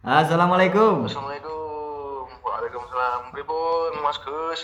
[0.00, 1.04] Assalamualaikum.
[1.04, 2.24] Assalamualaikum.
[2.40, 3.36] Waalaikumsalam.
[3.36, 4.60] Pripun Mas Gus?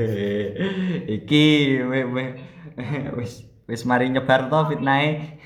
[1.16, 1.46] Iki
[3.16, 5.40] wis wis mari nyebar to fitnahe.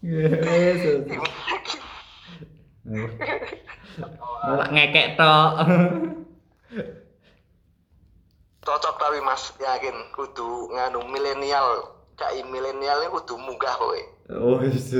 [0.00, 1.04] Yesus.
[4.40, 5.52] Malah ngekek tok.
[8.64, 12.00] Cocok tapi Mas, yakin kudu nganu milenial.
[12.22, 14.00] Kai milenial ini kudu munggah kowe.
[14.30, 14.94] Oh wis.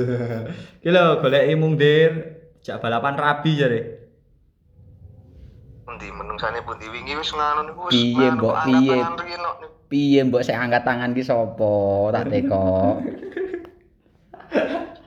[0.83, 2.11] Ki lho goleki mungdir
[2.59, 3.81] jak balapan rabi jare.
[5.87, 8.97] Endi menungsane pundi wingi wis nganu niku wis Piye, Mbok, piye?
[9.87, 12.11] Piye mbok sik angkat tangan ki sapa?
[12.11, 12.99] Tak teko.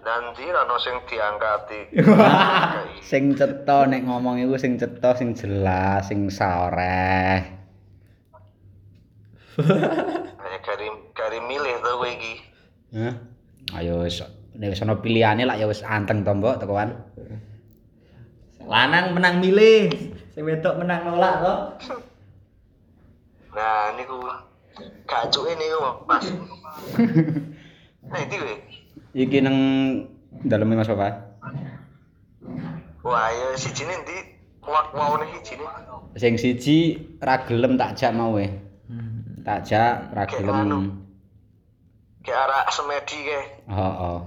[0.01, 1.81] Dan ndi ana sing diangkati.
[3.11, 7.45] Sing cetha nek ngomong iku sing cetha sing jelas, sing saoreh.
[11.17, 12.33] Gari milih to kowe iki.
[13.73, 14.21] Ayo wis
[14.57, 16.93] nek wis ana pilihane lak ya wis anteng to mbok tekoan.
[18.67, 19.89] Lanang menang milih,
[20.35, 21.55] sing wedok menang nolak to.
[23.57, 24.21] Nah, niku
[25.09, 26.27] gacuke niku Mas.
[28.07, 28.55] Nah, iki kowe.
[29.19, 29.57] Iki nang
[30.47, 31.33] daleme Mas Papa.
[33.03, 35.59] Wah, ya siji ndi wak waune siji
[36.15, 36.77] Sing siji
[37.19, 38.47] ra gelem tak jak mau we.
[39.43, 40.47] Tak jak ra Kayak anu.
[40.47, 41.06] gelem.
[42.27, 43.41] Kayak arah semedi ke.
[43.71, 44.19] Heeh.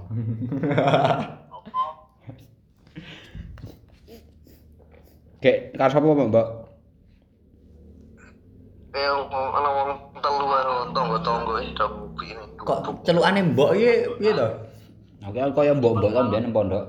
[5.44, 6.48] Kek karo sapa mbok?
[8.96, 9.90] Eh, ana wong
[10.24, 11.60] telu karo tangga-tangga.
[12.64, 14.48] Kok celukane mbok iki piye to?
[15.20, 16.84] Oke, kaya mbok-mbok to mbiyen nang pondok.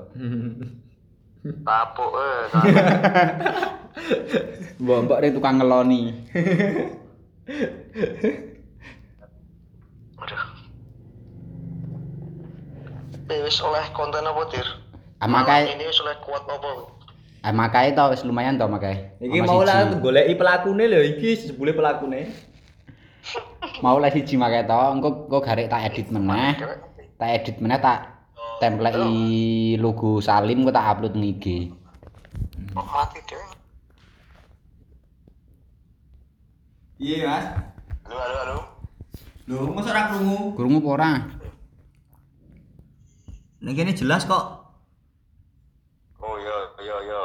[1.67, 2.43] tapuk eh.
[4.81, 6.01] Mbok-mbok ring tukang ngeloni.
[10.21, 10.43] Aduh.
[13.11, 14.67] Eh, wis oleh konten apa, Dir?
[15.23, 16.99] Amakai Ini wis oleh kuat apa?
[17.41, 19.17] amakai to wis lumayan to makai.
[19.17, 22.29] Iki mau lah goleki pelakune lho iki jebule pelakune.
[23.85, 26.57] Mau lah siji makai to, engko engko garek tak edit meneh.
[27.21, 28.09] Tak edit meneh tak
[28.57, 31.45] templeki logo Salim engko tak upload ning IG.
[32.73, 33.45] Mati deh.
[37.01, 37.45] Iya, Mas.
[38.05, 38.57] Halo, halo, halo.
[39.49, 40.37] Lho, mosok ora krungu?
[40.53, 41.11] Krungu apa ora?
[43.61, 44.41] Ning kene jelas kok.
[46.17, 47.21] Oh iya, iya, iya.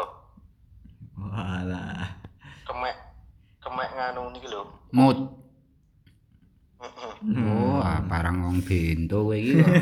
[1.16, 2.12] Walah.
[2.68, 2.92] Kemek
[3.64, 4.68] kemek nganu niki lho.
[4.92, 5.16] Mood.
[6.76, 7.12] Heeh.
[7.40, 9.64] Oh, ah, barang wong bento kowe iki.
[9.64, 9.64] kok.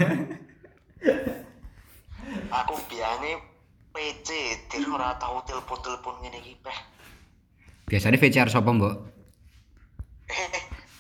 [2.62, 3.34] Aku biane
[3.90, 4.28] PC,
[4.70, 6.78] Dir ora tau telepon-telepon ngene iki, Peh.
[7.90, 8.94] Biasane VCR sapa, Mbok?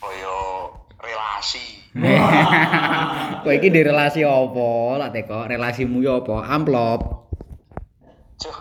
[0.02, 0.42] Kaya
[1.04, 1.66] relasi.
[3.44, 4.98] Kowe iki di relasi apa?
[5.06, 6.48] Tak teko, relasimu yo apa?
[6.48, 7.00] Amplop.
[8.40, 8.58] Cuh,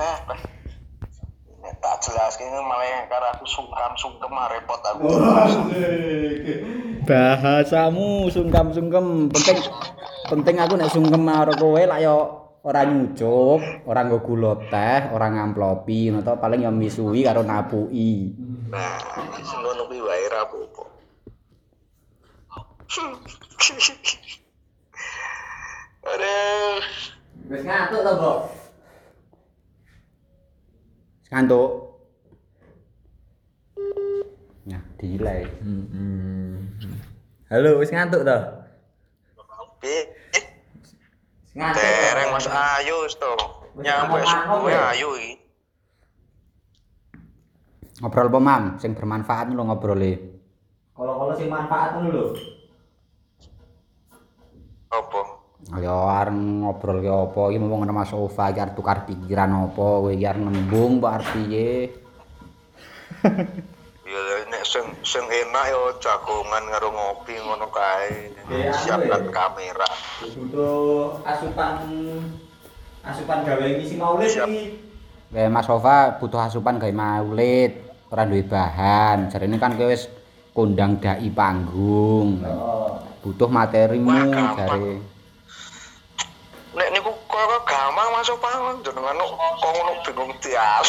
[0.00, 0.18] eh.
[1.62, 5.06] Nek tak jelaske malah karo aku sungkan-sungkem ah, repot aku.
[7.06, 9.58] Bahasamu sungkem-sungkem, penting
[10.26, 15.26] penting aku nek sungkem karo kowe lak yo ora nyucup, ora nggo gula teh, ora
[15.30, 18.38] ngamplopi, ngono to paling yo misui karo napuki.
[18.70, 18.98] Nah,
[19.62, 20.91] ngono kuwi wae ra apa-apa.
[22.92, 23.16] Aduh,
[27.48, 28.38] Wis ngantuk to, Mbok?
[31.32, 31.70] Ngantuk.
[34.68, 35.48] Ya, delay.
[37.48, 38.38] Halo, wis ngantuk to?
[39.80, 40.12] piye?
[41.48, 41.80] Wis ngantuk.
[41.80, 43.32] Dereng Mas Ayu to.
[43.80, 45.32] Nyampe suwe ayu iki.
[48.04, 48.64] Ngobrol apa, Mam?
[48.76, 50.12] Sing bermanfaat lho ngobrole.
[50.92, 52.51] Kalau-kalau sing manfaat lho.
[54.92, 55.20] Apa?
[55.80, 59.80] Ya arep ngobrol ki apa iki mau ngene Mas Sofa iki arep tukar pikiran apa
[59.80, 61.70] kowe iki arep nembung apa arep piye?
[64.12, 68.28] Ya nek sing sing enak ya jagongan karo ngopi ngono kae.
[68.52, 69.32] Ya, anu Siapkan ya.
[69.32, 69.88] kamera.
[70.20, 71.80] Butuh asupan
[73.00, 74.76] asupan gawe ngisi maulid iki.
[75.32, 77.72] Kayak Mas Sofa butuh asupan gawe maulid,
[78.12, 79.32] ora duwe bahan.
[79.32, 80.12] Jarene kan kowe wis
[80.52, 82.44] kondang dai panggung.
[82.44, 82.81] Oh.
[83.22, 84.98] Butuh materimu jare.
[86.74, 90.82] Nek niku kok gampang masuk pangan jenengan kok ngono bingung dial.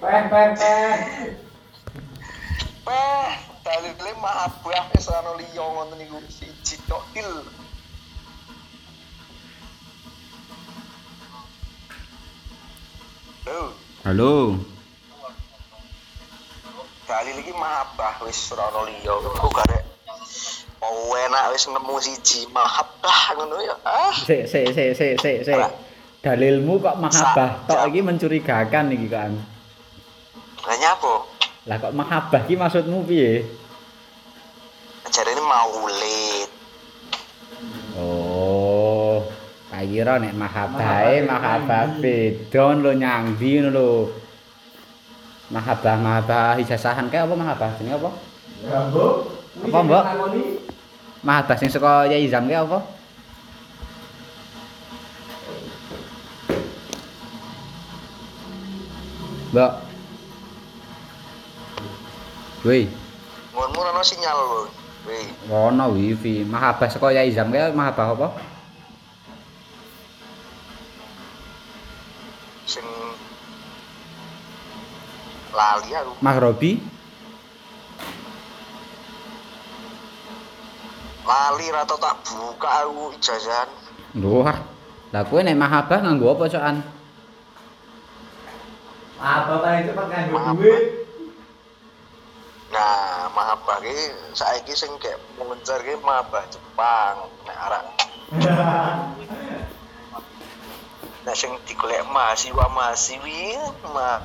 [0.00, 0.94] Peh, peh, peh.
[2.80, 3.28] Peh,
[3.60, 7.44] dalile mah buah wis ana liya ngoten niku siji tok il.
[13.44, 13.62] Lho,
[14.08, 14.56] Halo.
[17.04, 19.12] dalil iki mah abah wis ora liya.
[19.12, 19.95] Kok garek
[20.84, 23.74] Oh enak wis nemu siji mahabbah ngono ya.
[23.80, 24.12] Ah.
[24.12, 25.56] Sik sik sik sik sik sik.
[26.20, 29.32] Dalilmu kok mahabbah tok iki mencurigakan iki kan.
[30.66, 31.14] Lah nyapa?
[31.64, 33.48] Lah kok mahabbah iki maksudmu piye?
[35.08, 36.50] Jarene maulid.
[37.96, 39.24] Oh.
[39.72, 43.90] Tak kira nek mahabbahe mahabbah beda lho nyangdi ngono lho.
[45.46, 48.10] Mahabbah mahabbah ijazahan kae apa mahabbah jenenge apa?
[48.66, 48.80] Ya.
[49.64, 50.04] Apa, Mbok?
[51.24, 52.78] Mahabbah sing saka Yai Izam kae apa?
[59.56, 59.72] Mbak.
[62.66, 62.90] Woi,
[63.54, 64.60] Ngonmu ono sinyal lho.
[65.06, 66.44] Weh, ono wifi.
[66.44, 68.28] Mahabbah saka Yai Izam kae mahabbah apa?
[72.66, 72.82] sing
[75.54, 76.12] lali aku.
[76.20, 76.95] Mahrobi?
[81.26, 83.66] Lali ra tau tak buka aku ijazahan.
[84.22, 84.62] Wah.
[85.10, 86.76] Lah kowe nek mahabbah nganggo apa cokan?
[89.18, 90.84] Apa paling cepat nganggo duit?
[92.70, 93.94] Nah, mahabbah ki
[94.34, 97.16] saiki sing kayak mengejar ki mahabbah Jepang.
[97.46, 97.84] Nek arek
[101.26, 103.58] Nah, sing digolek mahasiswa mahasiswi
[103.90, 104.22] mah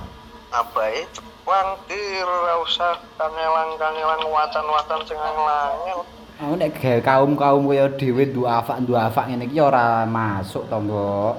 [0.53, 6.05] abae Jepang ki ora usah kangelang-kangelang wacan-wacan sing angel.
[6.41, 11.37] Aku nek gawe kaum-kaum kaya dhewe duafak duafak ngene iki ora masuk to, Mbok.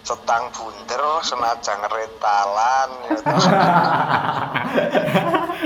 [0.00, 3.16] Setang bunder senajan rentalan ya.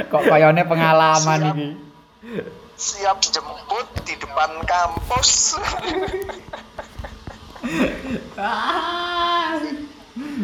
[0.11, 1.69] Kok kayane pengalaman iki.
[2.75, 5.55] siap jemput di depan kampus.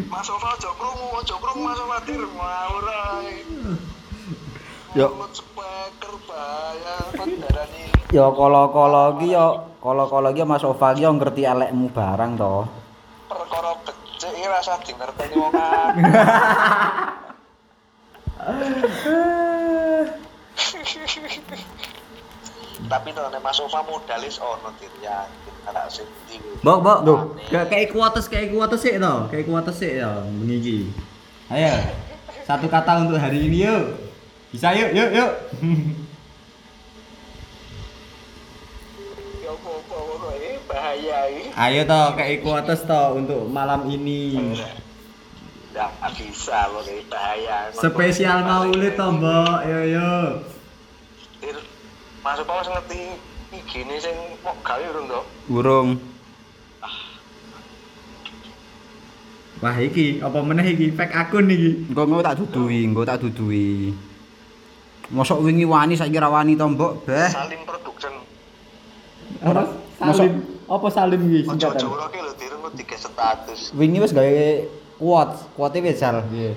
[0.07, 3.35] Mas Ova ojo krungu, ojo krungu Mas dir ngawur ae.
[4.97, 5.13] Yo.
[7.13, 7.81] Pendarani.
[8.09, 12.65] Ya kala-kala iki ya kala-kala iki Mas Ova iki ya ngerti elekmu barang to.
[13.29, 15.53] Perkara becik iki rasa dingerteni wong.
[22.89, 26.09] Tapi to nek Mas Ova modalis ono yakin anak sing.
[26.65, 27.15] Mbok, mbok, lho,
[27.53, 30.77] kayak kayak kuotes, kayak kuotes sih to, kayak kuotes sih ya, bengi iki.
[31.53, 31.85] Ayo.
[32.49, 34.06] Satu kata untuk hari ini yuk.
[34.47, 35.31] Bisa yuk, yuk, yuk.
[39.43, 41.51] Ya pokoke bahaya iki.
[41.51, 44.55] Ayo to, kayak kuotes to untuk malam ini.
[45.75, 47.75] Nggak bisa loh ini bahaya.
[47.75, 49.67] Spesial maulid to, Mbok.
[49.67, 50.11] Yo yo.
[51.43, 51.57] Ir,
[52.23, 53.19] Mas Apa ngerti
[53.51, 54.15] IG ini sing
[54.47, 55.21] mau gawe urung to?
[55.51, 55.89] Burung.
[59.57, 61.91] Wah iki, apa meneh iki fake akun iki.
[61.91, 63.91] Engko engko tak duduhi, engko tak duduhi.
[65.07, 67.07] Mosok wingi wani saiki ra wani to, Mbok?
[67.07, 67.31] Beh.
[67.31, 68.13] Salim Production.
[69.39, 69.63] Ora
[70.03, 70.27] Masuk.
[70.27, 70.35] salim.
[70.67, 71.87] Apa salim iki singkatan?
[71.87, 73.71] ojo ki lho dir engko tiga status.
[73.71, 74.67] Wingi wis gawe
[74.99, 76.27] quote, quote wis jal.
[76.27, 76.51] Iya.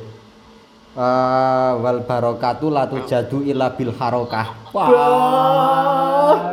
[0.90, 4.74] Eh, wal barokatu la tujadu illa bil harokah.
[4.74, 6.50] Wah.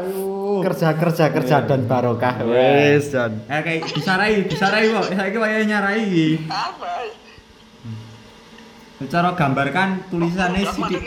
[0.62, 2.46] Kerja kerja kerja dan barokah.
[2.46, 3.42] Wis, Jan.
[3.50, 5.06] Eh kayak disarai, disarai kok.
[5.18, 6.30] Saiki wayahe nyarai iki.
[6.46, 7.10] Apa?
[9.10, 10.98] Cara gambarkan tulisannya Apa Siti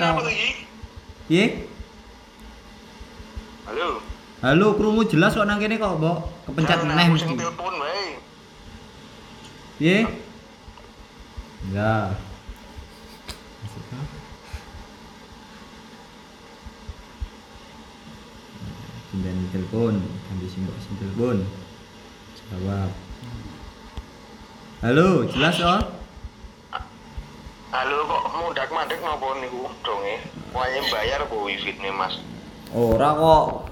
[1.30, 1.62] Piye?
[3.70, 4.02] Halo.
[4.42, 6.18] Halo, krungu jelas kok nang kene kok, Mbok.
[6.50, 7.38] Kepencet Nah, meneh mesti.
[7.38, 8.18] telepon wae.
[9.78, 10.10] Piye?
[11.70, 12.18] Ya.
[19.10, 19.94] Kemudian telepon,
[20.30, 21.42] ganti simbok sing telepon.
[22.50, 22.90] Jawab.
[24.80, 25.99] Halo, jelas oh?
[27.70, 30.18] Halo kok mundak mandek napa niku donge?
[30.50, 32.18] Wae bayar apa wifi nih Mas?
[32.74, 33.70] Ora kok.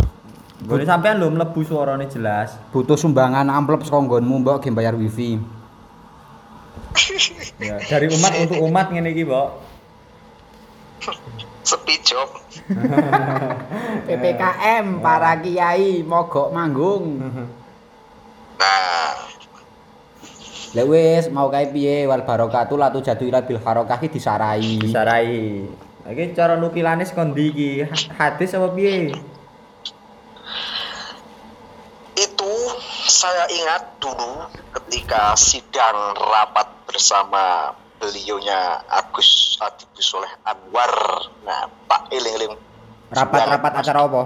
[0.62, 2.54] Boleh sampean lho mlebu suarane jelas.
[2.70, 5.42] Butuh sumbangan amplop saka nggonmu, Mbok, ge bayar wifi.
[7.58, 9.48] Ya, dari umat untuk umat ngene iki, Mbok.
[11.66, 12.30] Sepi job.
[14.06, 17.18] PPKM para kiai mogok manggung.
[18.62, 19.27] Nah,
[20.76, 24.76] Lek wis mau kae piye wal barokatu la tujadu ila bil harokah ki disarai.
[24.82, 25.64] Disarai.
[26.08, 27.70] Iki cara nukilane saka ndi iki?
[28.16, 29.12] Hadis apa piye?
[32.18, 32.54] itu
[33.06, 40.90] saya ingat dulu ketika sidang rapat bersama beliaunya Agus Adibus Soleh Anwar.
[41.46, 42.54] Nah, Pak eling-eling.
[43.14, 44.22] Rapat-rapat acara apa?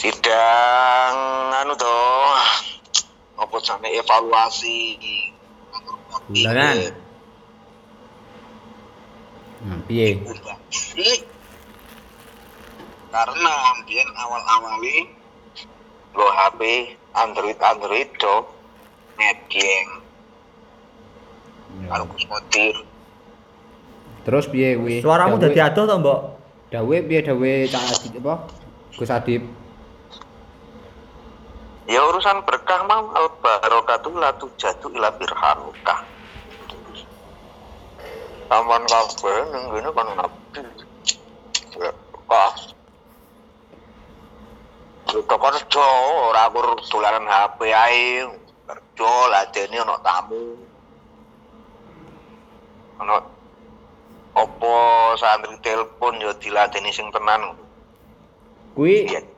[0.00, 1.16] Sidang
[1.60, 2.69] anu toh
[3.40, 4.78] apa jane evaluasi
[6.30, 6.94] Bulanan.
[9.60, 10.22] Nah, piye?
[10.96, 11.20] Ih,
[13.10, 13.54] karena
[13.84, 14.96] biar awal-awali
[16.14, 16.60] lo HP
[17.14, 18.46] Android Android do
[19.18, 19.88] netgeng
[21.86, 22.74] kalau Gus Motir
[24.20, 25.00] Terus piye kuwi?
[25.00, 26.20] Suaramu dadi adoh to, Mbok?
[26.70, 28.34] Dawe piye dawe Cak Adit apa?
[28.94, 29.42] Gus Adip.
[31.90, 36.06] Ya urusan berkah mau al barokatu latu jatuh ila birhanukah
[38.50, 40.58] Taman kabeh ning ngene kan nabi.
[41.78, 42.52] Berkah.
[45.06, 45.86] Kita kerja
[46.26, 48.26] ora kur dolanan HP ae.
[48.66, 50.42] Kerja ladene ono tamu.
[53.06, 53.16] Ono
[54.34, 54.74] opo
[55.14, 57.54] santri telepon ya diladeni sing tenan.
[58.74, 59.29] Kuwi Iya.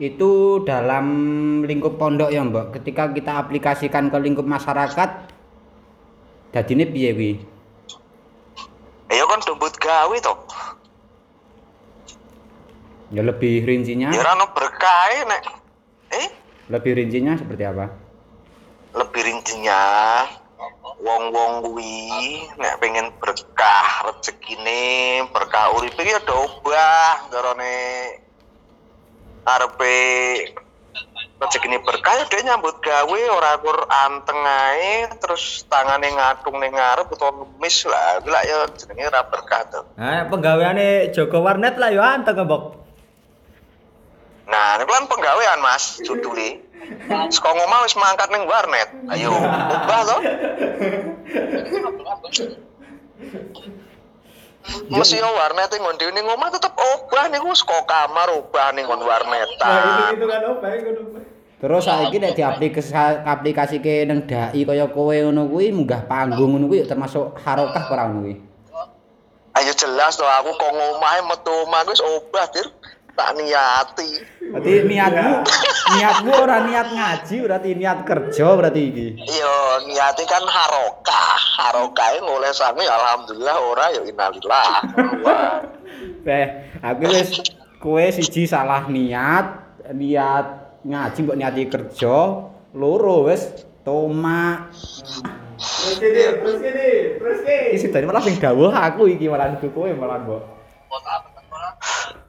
[0.00, 1.06] Itu dalam
[1.68, 2.80] lingkup pondok ya, Mbak.
[2.80, 5.28] Ketika kita aplikasikan ke lingkup masyarakat
[6.56, 7.32] dadine piye kuwi?
[9.12, 10.34] Ya kan dombut gawe to.
[13.12, 15.42] Ya lebih rincinya, Ya ora ono berkah nek.
[16.10, 16.28] Eh?
[16.70, 17.90] lebih rincinya seperti apa?
[18.90, 19.82] lebih rincinya
[20.98, 27.78] wong-wong kuwi nek pengen berkah rezekine berkah uripe ya do obah karone
[29.58, 29.98] arepe
[31.40, 37.08] rezekine berkah ya dia nyambut gawe ora kur anteng ae terus tangane ngatung ning ngarep
[37.08, 42.04] utawa ngemis lah lah ya jenenge ora berkah to Nah, penggaweane Joko Warnet lah yo
[42.04, 42.64] anteng, Mbok.
[44.50, 46.60] nah niku kan penggawean Mas judule
[47.30, 48.90] Saka ngomah wis mangkat ning warnet.
[49.14, 50.16] Ayo, obah to.
[54.90, 59.02] Mesti yo warnet ngon dhewe ning omah tetep obah niku saka kamar obah ning ngon
[59.02, 60.14] warnetan.
[60.20, 61.20] kan obah ngono.
[61.60, 62.92] Terus saiki nek diaplikasi
[63.24, 68.04] aplikasi ke nang dai kaya kowe ngono kuwi munggah panggung ngono kuwi termasuk harokah ora
[68.08, 68.34] ngono kuwi?
[69.60, 72.68] Ayo jelas to aku kok ngomahe metu omah wis obah, Dir.
[73.20, 74.10] Tak niati.
[74.48, 75.44] Berarti niatmu
[75.92, 79.08] niatmu ora niat ngaji berarti niat kerja berarti iki.
[79.20, 81.36] Yo niati kan harokah.
[81.60, 84.68] Harokahe ngoleh sange alhamdulillah ora yo innalillah.
[85.20, 85.68] Wah.
[86.24, 87.44] Beh, aku wis
[87.76, 92.16] kowe siji salah niat, niat ngaji mbok niati kerja,
[92.72, 93.52] loro wis
[93.84, 94.72] tomak.
[95.60, 96.88] Terus kene, terus kene,
[97.20, 97.76] terus kene.
[97.76, 100.42] Iki sedane malah sing dawuh aku iki malah kowe malah mbok.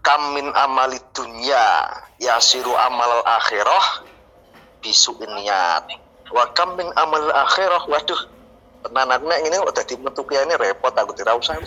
[0.02, 4.06] Kam min amali dunya yasiru amal akhirah
[4.82, 5.86] bisu niat
[6.34, 8.22] wa kam min amal akhirah waduh
[8.82, 11.54] tenan aku nek ngene kok dadi metu kiyane repot aku tidak usah.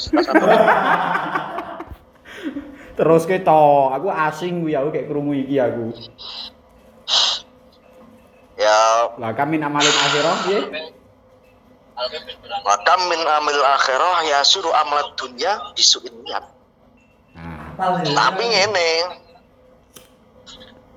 [2.94, 5.90] Terus ke to, aku asing kuwi aku kayak krungu iki aku.
[8.54, 10.60] ya Lah kami amalin akhirah piye?
[12.64, 16.53] wa kam min amal akhirah yasiru amal dunya bisu niat
[17.74, 18.90] tapi ngene.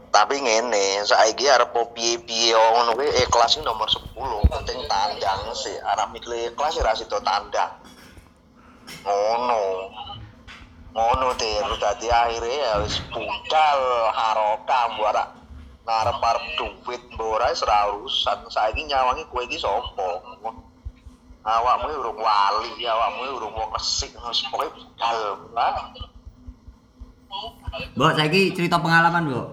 [0.08, 4.14] Tapi ngene saiki arep po piye-piye ngono kuwi ikhlas iki nomor 10
[4.50, 5.78] penting tandang sih.
[5.82, 7.82] Arep mikir ikhlas ora sida tandang.
[9.06, 9.94] Ngono.
[10.98, 15.26] Ngono deh dadi akhirnya ya wis budal harokah ora
[15.86, 18.50] ngarep-arep duit ora ora urusan.
[18.50, 20.26] Saiki nyawangi kowe iki sapa?
[21.48, 25.94] Awakmu urung wali awakmu urung wong resik wis pokoke budal lah
[27.94, 29.48] Mbok saiki cerita pengalaman, Mbok.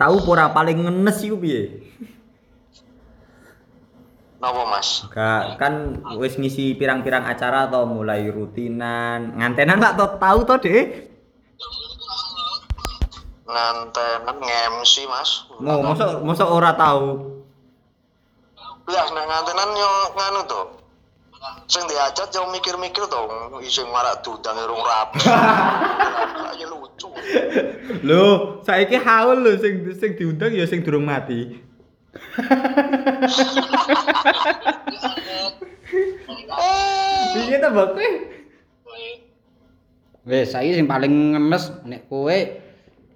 [0.00, 1.90] Tahu pora paling ngenes iku piye?
[4.40, 10.40] napa mas Gak kan wis ngisi pirang-pirang acara atau mulai rutinan, ngantenan tak to tahu
[10.48, 11.12] to, Dek?
[13.50, 17.36] ngantenan nge-MC mas Mau mosok mosok ora tahu.
[18.88, 20.62] Lah nek ngantenan yo nganu to.
[21.64, 23.20] Sing diajak yo mikir-mikir to,
[23.64, 25.24] isih marak dudang urung rapi.
[26.52, 27.08] Ayo lucu.
[28.04, 31.56] Lho, saiki haul lho sing sing diundang ya sing durung mati.
[37.32, 37.88] Piye to, Mbok?
[37.96, 38.10] kowe?
[40.28, 42.36] wis saiki sing paling ngenes nek kowe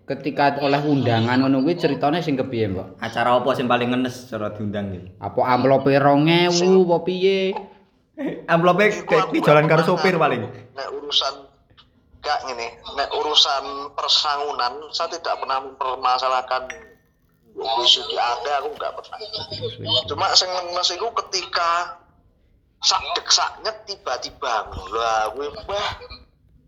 [0.09, 3.05] ketika oleh undangan ngono kuwi ceritane sing kepiye, Mbok?
[3.05, 5.13] Acara apa sing paling ngenes cara diundang iki?
[5.21, 7.74] Apa amplope 2000 apa piye?
[8.47, 10.47] Amplope Iku kayak aku dijalan karo sopir paling.
[10.47, 11.35] Nek urusan
[12.23, 16.63] gak ngene, nek urusan persangunan saya tidak pernah mempermasalahkan
[17.55, 19.19] isu di Anda aku nggak pernah.
[20.07, 21.99] Cuma sing ngenes iku ketika
[22.85, 25.89] sak dek saknya tiba-tiba lah gue wah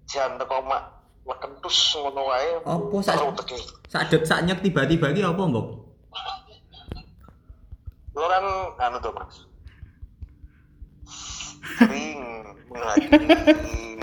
[0.08, 0.82] jan teko mak
[1.26, 2.50] lekentus ngono wae.
[2.62, 5.66] Apa sak- saknyek tiba-tiba iki apa, Mbok?
[8.16, 8.44] Lo kan
[8.82, 9.46] anu tuh mas
[11.74, 12.18] sering
[12.70, 13.98] menghadiri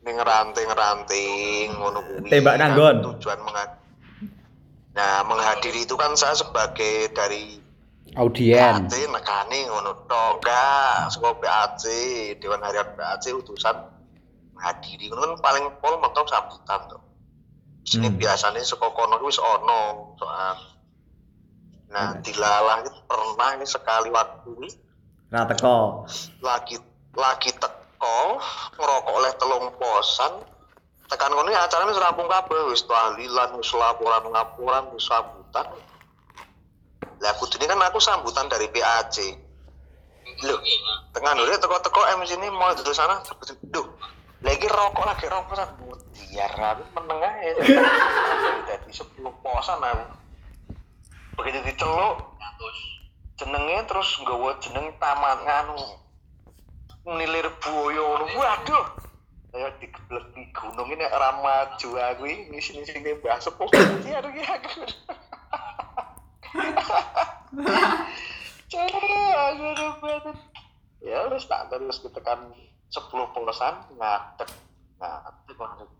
[0.00, 2.28] ning ranting-ranting ngono kuwi.
[2.30, 2.96] Tembak Kan nanggon.
[3.18, 3.78] Tujuan menghadiri.
[4.90, 7.62] Nah, menghadiri itu kan saya sebagai dari
[8.18, 8.90] Audien.
[8.90, 11.82] PAC nekani ngono tok enggak saka PAC
[12.42, 13.86] Dewan Harian PAC utusan
[14.58, 16.98] menghadiri ngono kan paling pol mentok sambutan to.
[17.86, 18.18] Sini Hmm.
[18.18, 20.58] biasanya saka kono wis ono soal.
[21.90, 24.70] Nah, dilalah itu pernah ini sekali waktu ini
[25.30, 26.10] Ra teko.
[26.42, 26.74] lagi
[27.14, 28.18] lagi teko
[28.74, 30.42] ngerokok oleh telung posan.
[31.06, 35.70] Tekan kono acara wis rampung kabeh wis tahlilan wis laporan laporan wis sambutan.
[37.22, 39.16] Lah kudune kan aku sambutan dari PAC
[40.40, 40.56] lho
[41.14, 43.20] tengah nure teko-teko MC ini mau duduk sana
[43.70, 43.86] duh
[44.40, 45.68] lagi rokok lagi rokok posan
[46.10, 47.54] biar aku meneng ae.
[48.66, 49.14] Jadi 10
[49.46, 50.04] posan aku
[51.38, 52.18] begitu diceluk
[53.40, 55.80] jenenge terus nggawa jeneng tamat nganu
[57.08, 58.86] nilir buaya waduh
[59.48, 64.28] saya digeblek di gunung ini ora maju aku ini sini sini mbah sepuh iki aduh
[64.28, 64.84] iki aku
[68.70, 69.02] Cara
[69.50, 69.66] aku
[69.98, 70.36] banget.
[71.02, 72.54] Ya wis tak terus ditekan
[72.94, 74.50] 10 polosan ngadeg.
[75.02, 75.90] Ngadeg kok.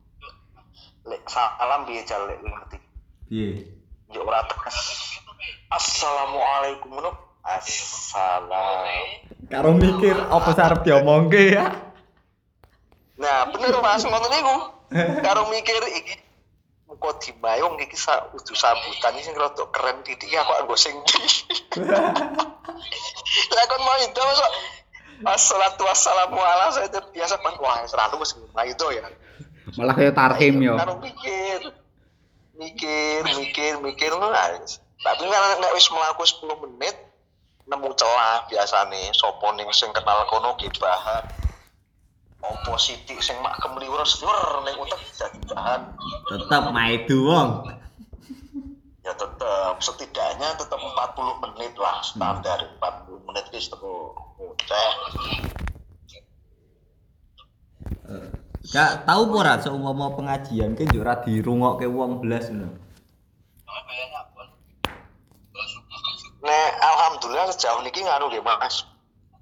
[1.11, 2.79] Lek salam piye jal lek ngerti.
[3.27, 3.67] Piye?
[4.15, 4.71] Yo ora tekan.
[5.75, 7.30] Assalamualaikum ngono.
[7.41, 8.89] Assalam.
[9.49, 11.73] Karo mikir apa sarep diomongke ya.
[13.17, 14.57] Nah, bener Mas ngoten niku.
[15.25, 16.15] Karo mikir iki
[16.91, 20.97] muka dimayung iki sa udu sambutan iki sing rada keren titik aku anggo sing.
[23.55, 24.51] Lah kon mau itu masuk
[25.21, 29.05] Assalatu wassalamu ala saya biasa pan wah selalu wis mau itu ya.
[29.77, 30.81] Malah kayak tarhim yo.
[30.81, 31.61] Karo mikir.
[32.57, 34.81] Mikir, mikir, mikir guys.
[35.01, 36.97] Tapi kan nek wis mlaku 10 menit
[37.71, 39.15] nemu celah biasane.
[39.15, 41.25] Sapa ning sing kenal kono ki bahan.
[42.43, 45.81] Opo sithik sing mak kemliwur sedulur ning utek dadi bahan.
[46.27, 47.51] Tetep maidu wong.
[49.01, 54.13] ya tetep setidaknya tetep 40 menit lah standar 40 menit wis teko.
[54.37, 54.93] Ngoceh
[58.71, 62.77] Gak tahu ora seumpama pengajian ki yo ora dirungokke wong blas ngono.
[66.41, 68.89] Nek alhamdulillah sejauh niki nganu nggih Mas.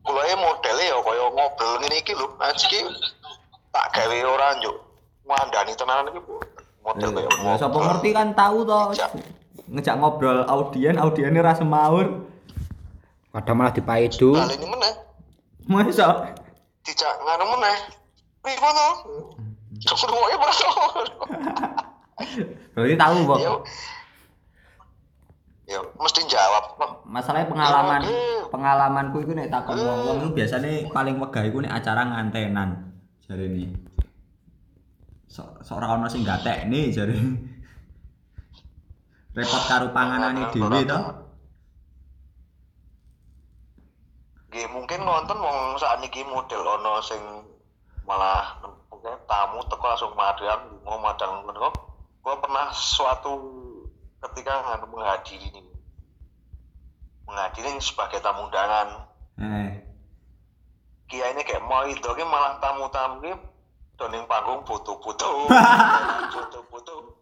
[0.03, 2.27] Kula e modele ya kaya ngobrol ngene iki lho.
[2.43, 2.81] Aji iki
[3.71, 4.77] tak gawe ora njuk
[5.27, 6.43] ngandani tenanan iki Bu.
[6.83, 8.81] model kaya Ya sapa ngerti kan tahu to.
[8.95, 9.11] Ngejak.
[9.69, 12.25] Ngejak ngobrol audien, audiene ra semaur.
[13.29, 14.33] Kadang malah dipaidu.
[14.35, 14.93] Kali ini meneh
[15.69, 16.33] Masa
[16.81, 17.77] dijak nganu meneh.
[18.41, 18.89] Pripun to?
[19.93, 20.69] Serumoke merasa.
[22.75, 23.39] berarti tahu kok.
[25.69, 25.85] Ya.
[25.85, 26.81] Mesti jawab.
[27.05, 32.09] Masalahnya pengalaman Ya, pengalamanku itu nek takon wong-wong itu biasanya paling wegah iku nek acara
[32.09, 32.89] ngantenan
[33.29, 33.77] jarene.
[35.29, 37.13] Sok sok ora ono sing gatekne jare.
[39.37, 40.99] Repot karo panganane dhewe to.
[44.49, 47.21] Nggih, mungkin nonton wong sakniki model ana sing
[48.09, 48.57] malah
[48.89, 51.75] mungkin tamu teko langsung madian mau madang ngono kok.
[52.25, 53.58] Gua pernah suatu
[54.25, 55.63] ketika nganu menghadiri ini.
[57.29, 59.09] Menghadiri sebagai tamu undangan.
[59.39, 59.71] Eh,
[61.09, 63.33] Kiai ini kayak mau itu ki malah tamu-tamu ki
[63.97, 65.49] doning panggung foto-foto.
[66.35, 66.95] Foto-foto.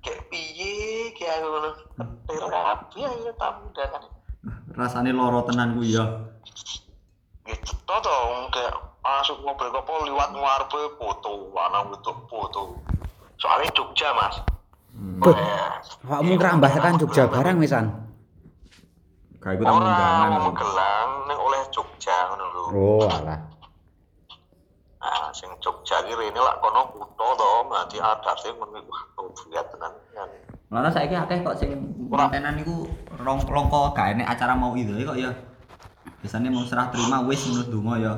[0.00, 1.70] Kayak piye kayak ngono.
[1.76, 4.02] Ketir kabeh ya tamu undangan.
[4.74, 6.30] rasane loro tenan ku ya.
[7.44, 12.78] gitu toh kayak langsung ngobrol apa liwat ngarepe foto anak untuk foto
[13.42, 14.38] soalnya Jogja mas
[15.00, 15.16] Hmm.
[15.24, 15.32] Tuh.
[15.32, 17.88] Eh, Awakmu ngrambah tekan Jogja barang wisan.
[19.40, 20.12] Gak iku tamu undangan.
[20.20, 20.44] orang lho.
[20.52, 23.40] Magelang ning oleh Jogja ngono lho Oh, alah.
[25.00, 29.02] nah sing Jogja iki rene lak kono kutho to nanti ada sing ngono wah
[29.48, 29.92] lihat tenan
[30.70, 31.72] Lha saiki akeh kok sing
[32.12, 32.84] mantenan niku
[33.16, 35.32] rong longko gak enek acara mau itu kok ya.
[36.20, 38.12] Biasanya mau serah terima wis ngono donga ya.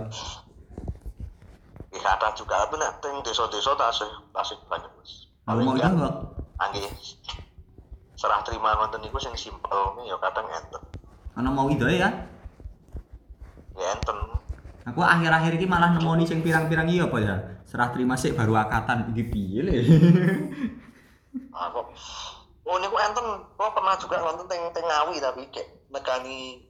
[1.95, 5.13] ya ada juga tapi nek teng desa-desa tasih tasih banyak mas
[5.47, 6.87] mau itu angge
[8.15, 10.83] serah terima nonton niku sing simpel nih ya kadang enten
[11.35, 12.09] ana mau itu ya.
[13.75, 14.19] ya enten
[14.83, 17.39] Aku akhir-akhir ini malah nemoni sing pirang-pirang iya apa ya?
[17.63, 19.79] Serah terima sik baru akatan piye le.
[21.55, 21.81] aku
[22.67, 26.67] oh niku enten kok pernah juga nonton teng teng ngawi tapi kayak nekani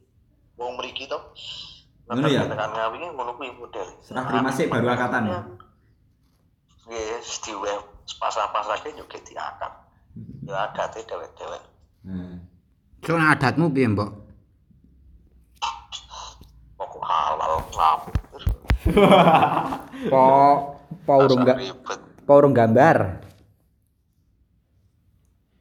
[0.60, 1.18] wong mriki to
[2.10, 2.44] Ngono ya?
[2.44, 5.40] tekan ngawi ini ngono kuwi model Serah terima sik baru akatan ya.
[6.90, 7.80] yes di web
[8.18, 9.72] pasar-pasarnya juga diangkat
[10.42, 11.62] ya ada teh dewek-dewek
[12.02, 12.34] Nah.
[13.06, 14.10] Soal adatmu piye, Mbok?
[16.74, 18.42] pokok halal ngapur
[20.10, 20.26] Po
[21.02, 22.00] apa urung Masa ga, ribet.
[22.02, 22.96] apa urung gambar.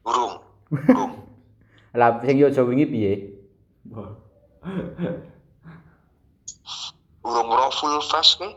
[0.02, 0.34] Urung.
[0.74, 1.12] Urung.
[1.98, 3.14] Lah sing yo aja wingi piye?
[7.22, 8.50] Urung ro full fast ki.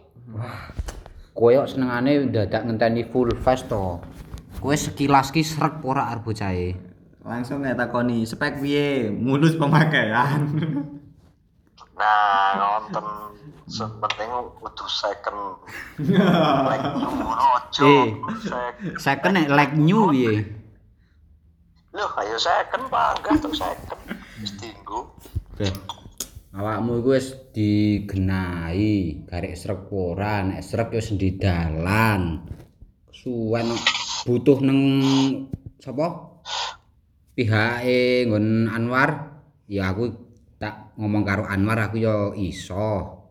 [1.37, 4.01] Kowe kok senengane dadak ngenteni full fast to.
[4.65, 6.73] Kowe sekilas ki srek ora arep bocahe.
[7.21, 10.41] Langsung nggak takoni spek piye, mulus pemakaian.
[11.93, 13.05] Nah, nonton
[13.69, 14.25] sepenting
[14.57, 15.61] kudu second.
[16.65, 17.85] Like ngono aja.
[17.85, 18.09] Eh.
[18.41, 20.49] Sek- Second nek like new piye?
[21.93, 24.01] Loh, ayo second panggah tuh second.
[24.41, 25.05] Wis tinggu.
[25.53, 25.69] Oke.
[26.57, 32.41] Awakmu iku wis digenahi, garek srek ora, nek srek yo sendi dalan.
[33.13, 33.69] Suwen
[34.25, 34.81] butuh neng
[35.77, 36.33] sapa?
[37.37, 39.37] Pihake nggon Anwar.
[39.69, 40.09] Ya aku
[40.57, 43.21] tak ngomong karo Anwar aku yo iso.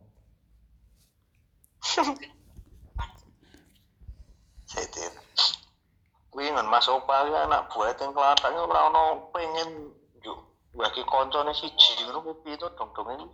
[6.31, 10.39] Kuwi ngen Mas Opa kuwi anak buah yang kelatake ora ono pengen yuk
[10.75, 13.31] bagi koncone siji ngono kuwi to dong-dong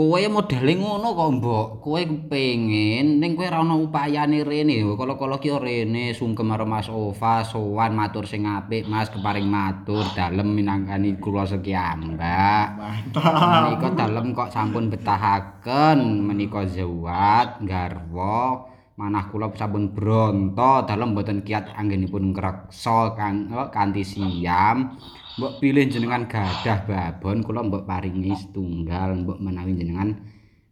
[0.00, 1.68] kowe modele ngono kok, Mbok.
[1.84, 2.00] Kowe
[2.32, 4.80] pengen ning kowe ora ono upayane rene.
[4.96, 10.56] Kala-kala ki rene sungkem karo Mas Ova, sowan matur sing apik, Mas keparing matur dalem
[10.56, 12.66] minangkani kula sekian, Mbak.
[12.80, 13.76] Mantap.
[13.76, 18.64] Menika dalem kok sampun betahaken menika zawat garwa
[19.00, 25.00] manah kula sampun bronto dalem boten kiat anggenipun ngreksa kang oh, kanthi siam.
[25.40, 30.20] Mbok pilih jenengan gadah babon kula mbok paringi setunggal mbok menawi jenengan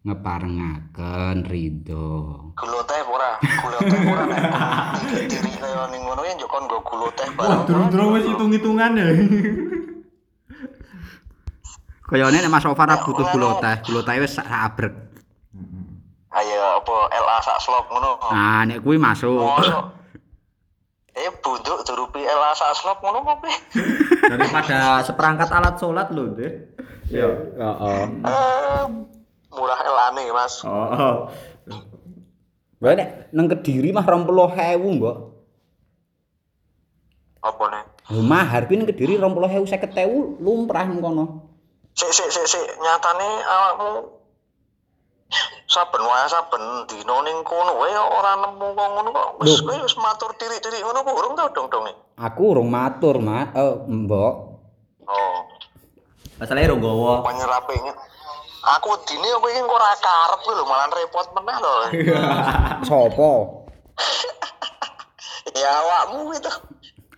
[0.04, 2.52] ngeparengaken ridho.
[2.52, 4.42] Gula teh ora, gula teh ora nek
[5.32, 9.06] diri kaya ning ngono ya njok kon nggo gula teh Wah, durung-durung wis hitung-hitungan ya.
[12.08, 15.07] kayane nek Mas Sofar butuh gula teh gula teh wis sak abrek
[16.28, 18.20] Ayo apa LA sak slok ngono.
[18.28, 19.84] nah nek kuwi masuk Mosok.
[21.16, 23.56] Eh bunduk durupi LA sak slok ngono apa piye?
[24.36, 26.52] Daripada seperangkat alat sholat lho, Dek.
[27.08, 27.28] Iya.
[27.56, 28.84] heeh Eh
[29.48, 30.60] murah elane Mas.
[30.68, 31.32] Oh.
[32.78, 35.16] Wae nek nang Kediri mah 20.000, Mbok.
[37.40, 37.84] Apa nih?
[38.12, 41.24] Lho mahar kuwi nang Kediri 20.000 50.000 lumrah nang kono.
[41.96, 44.17] Sik sik sik sik nyatane awakmu
[45.68, 49.28] saben wae saben dina ning kono wae ora nemu kok ngono kok.
[49.44, 51.92] Wis kowe wis matur diri-diri ngono kok urung tau dong-donge.
[52.18, 53.52] Aku urung matur, Mas.
[53.54, 54.34] Eh, Mbok.
[55.08, 55.38] Oh,
[56.38, 57.22] Masalahnya rong gowo.
[57.22, 57.92] penyerapinge.
[58.78, 61.72] Aku dine kowe iki kok ora karep lho malah repot meneh lho.
[62.88, 63.32] Sopo?
[65.60, 66.50] ya awakmu gitu.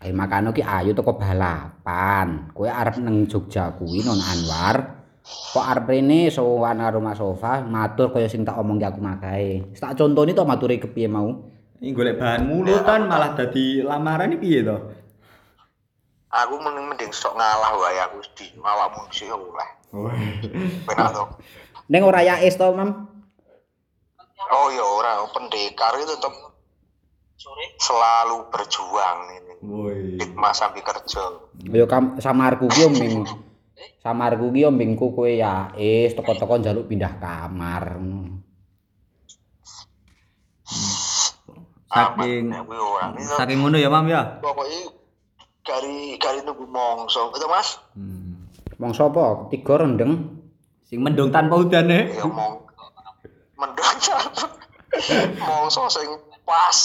[0.01, 2.51] Eh makane ki ayu teko balapan.
[2.57, 5.00] Kowe arep nang Jogja kuwi non Anwar.
[5.51, 9.67] Kok arep rene sowan karo Mas Sofa, matur kaya sing tak omongke aku makae.
[9.75, 11.27] Tak contoni to mature kepiye mau.
[11.83, 14.77] Ini golek bahan mulutan malah dadi lamaran iki piye to?
[16.31, 19.71] Aku mending mending sok ngalah wae aku di awakmu sih oleh.
[20.87, 21.25] Penak to.
[21.91, 23.11] Ning ora yaes to, Mam?
[24.55, 26.35] Oh ya ora pendekar itu tetap
[27.83, 29.55] selalu berjuang ini.
[29.67, 29.99] Woi.
[30.23, 31.43] Hikmah sambil kerja.
[31.67, 32.89] Ya kam samarku ki yo
[34.01, 38.01] samarku ki yo mingku kowe yaes teko-teko njaluk pindah kamar.
[41.91, 42.55] Saking
[43.35, 44.39] saking ngono ya, Mam ya.
[44.39, 44.95] pokoknya
[45.67, 48.47] gari gari nunggu mongso itu mas Hmm.
[48.81, 49.51] Wong sapa?
[49.53, 50.41] Tiga rendeng.
[50.87, 52.15] Sing mendung tanpa udan eh.
[52.15, 52.65] ya mong
[53.59, 53.97] mendung
[55.43, 56.09] mongso sing
[56.47, 56.79] pas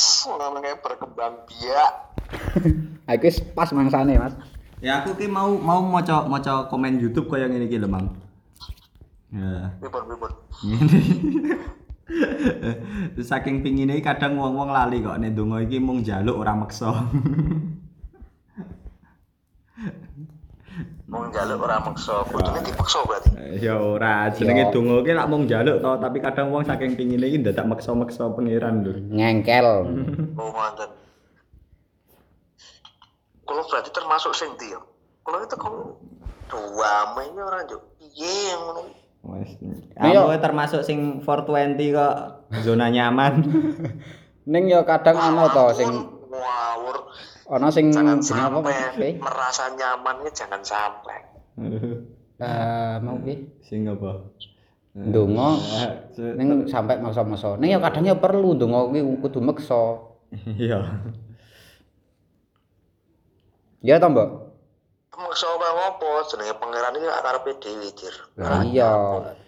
[0.61, 1.93] kayak berkembang biak
[3.09, 4.33] Aku wis pas mangsane, Mas.
[4.83, 8.11] Ya aku ki mau mau maca maca komen YouTube kaya ngene iki lho, Mam.
[9.31, 9.71] Ya.
[10.63, 10.99] Ngene.
[13.29, 16.91] Saking pingine kadang wong-wong lali kok nek donga iki mung njaluk ora meksa.
[21.05, 23.29] mau njaluk ora maksa kudune dipaksa berarti
[23.63, 24.71] ya ora, jenenge Ya.
[24.73, 28.83] donga ki lak mung njaluk to, tapi kadang wong saking pingine iki dadak meksa-meksa pangeran
[28.83, 28.91] lho.
[29.13, 29.67] Ngengkel.
[30.35, 30.89] oh manten
[33.45, 34.81] kalau berarti termasuk sing ya
[35.21, 35.97] kalau itu kalau
[36.45, 38.81] dua mei ora njuk piye ngono.
[39.97, 42.15] Kamu termasuk sing 420 kok
[42.61, 43.41] zona nyaman.
[44.53, 45.89] Ning ya kadang ana to sing
[46.29, 47.09] ngawur
[47.49, 51.19] ana sing jangan sampai merasa nyamannya jangan sampai
[52.35, 53.47] Eh, mau piye?
[53.63, 54.27] sing apa?
[54.91, 55.49] Ndonga
[56.11, 57.55] Se- ning sampai maksa-maksa.
[57.57, 60.03] Ning ya kadang ya perlu ndonga kuwi kudu meksa.
[60.45, 60.83] Iya.
[63.81, 64.45] Ya to, Mbok?
[65.15, 68.15] maksa apa ngopo jenenge pangeran iki karepe dhewe dir.
[68.35, 68.91] Lah iya,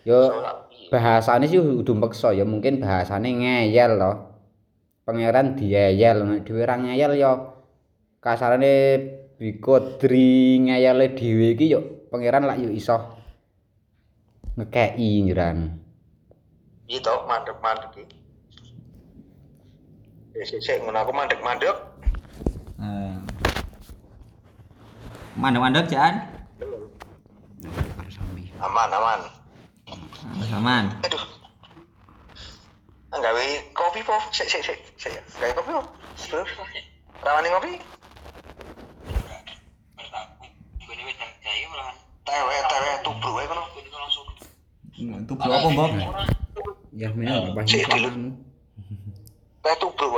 [0.08, 0.20] yo
[0.88, 4.16] bahasane sih udah meksa ya mungkin bahasane ngeyel loh.
[5.04, 7.32] Pangeran dieyel, nek dhewe ra ngeyel ya
[8.24, 8.74] kasarane
[9.40, 12.98] bikodri ngeyele dhewe iki yo pangeran lak yo iso
[14.56, 15.80] ngekei njiran.
[16.88, 18.18] Iya toh mandek-mandek iki.
[20.40, 21.76] Eh, sik sik ngono aku mandek-mandek.
[22.80, 23.07] Eh.
[25.38, 26.18] Mandek-mandek Jan.
[28.58, 29.20] Aman, aman.
[30.58, 30.86] Aman.
[31.06, 31.24] Aduh.
[33.14, 33.46] Nggawe
[33.78, 34.18] kopi po.
[34.34, 35.14] Sik sik sik sik.
[35.38, 35.82] Gawe kopi po.
[36.18, 36.50] Terus.
[37.22, 37.74] Rawani ngopi?
[42.28, 43.64] Tewe, tewe, tubruk wae kono.
[45.38, 45.90] Apa, Mbok?
[46.98, 48.10] Ya meneh apa Sik, dulu.
[48.10, 48.30] kamu.
[49.62, 50.18] Teh tubruk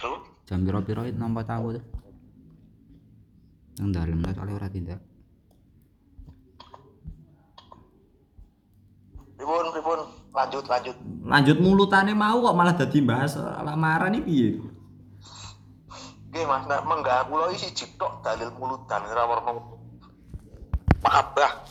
[0.00, 0.12] Bro.
[0.48, 1.84] Jam piro-piro itu nampak tahu tuh.
[3.76, 5.00] Nang dalem lah soalnya ora tindak.
[9.36, 10.00] Pripun, pripun?
[10.32, 10.96] Lanjut, lanjut.
[11.26, 14.48] Lanjut mulutane mau kok malah dadi bahas lamaran iki piye?
[16.28, 19.52] Oke mas, nah, menggah kula isi jiptok dalil mulutan ora warna
[21.00, 21.64] mahabbah.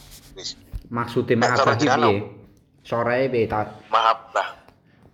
[0.89, 2.13] Maksudnya mahabbah piye?
[2.85, 3.65] Sore piye ta?
[3.89, 4.47] mahabbah.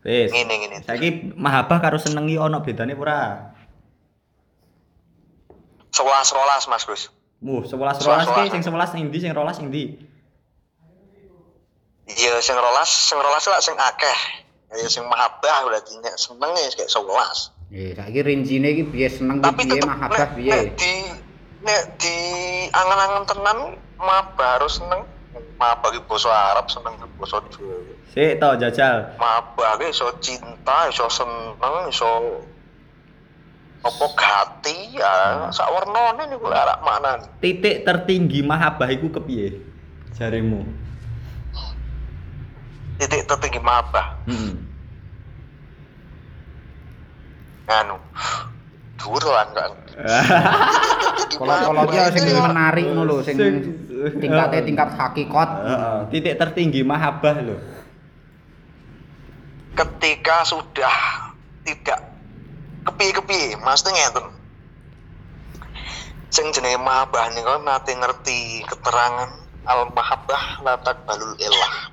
[0.04, 0.32] Wis.
[0.32, 0.76] Ngene ngene.
[0.84, 3.51] Saiki mahabbah karo senengi ana bedane ora?
[5.92, 7.12] Sewelas rolas mas Gus.
[7.42, 8.52] Muh, 11 Sewelas, 12 ki sewelas.
[8.52, 9.84] sing 11 sing ndi sing 12 sing ndi?
[12.12, 14.20] Iya, sing rolas, sing rolas lah sing akeh.
[14.72, 17.52] Ya sing mahabbah berarti nek seneng ya kayak sewelas.
[17.72, 20.52] Eh, saiki rincine iki piye seneng Tapi piye mahabbah piye?
[20.52, 20.94] nek di
[21.64, 22.16] nek di
[22.72, 23.58] angan-angan tenan
[24.00, 25.04] mahabbah harus seneng.
[25.56, 27.76] Mahabbah ki basa Arab seneng ki basa Jawa.
[28.12, 28.98] Sik to jajal.
[29.16, 32.10] Mahabbah ki iso cinta, iso seneng, iso
[33.82, 37.26] apa gati ya sak warnane niku arek maknane.
[37.42, 39.58] Titik tertinggi mahabbah iku kepiye?
[40.14, 40.62] Jarimu.
[43.02, 44.22] Titik tertinggi mahabbah.
[44.30, 44.54] Heeh.
[47.72, 47.98] Anu.
[49.02, 49.72] Dhuwur lan kan.
[51.34, 53.38] Kalau-kalau ki sing menarik ngono lho, sing
[54.22, 55.50] tingkate tingkat hakikat.
[56.14, 57.58] Titik tertinggi mahabbah lho.
[59.76, 60.96] ketika sudah
[61.64, 62.11] tidak
[63.02, 64.26] kepiye-kepiye mesti ngeten.
[66.30, 71.90] Sing jenenge mahabbah niku nate ngerti keterangan al mahabbah la balul ilah.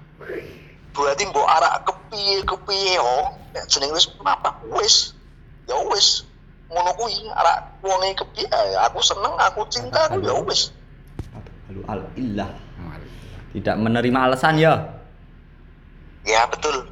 [0.93, 3.33] Berarti mbok arak kepiye-kepiye yo.
[3.57, 5.17] Nek jenenge wis mahabbah wis.
[5.65, 6.29] Ya wis.
[6.69, 10.77] Ngono kuwi arak wonge kepiye ya aku seneng aku cinta aku ya wis.
[11.89, 12.53] Al illah.
[13.57, 14.77] Tidak menerima alasan ya.
[16.29, 16.85] ya betul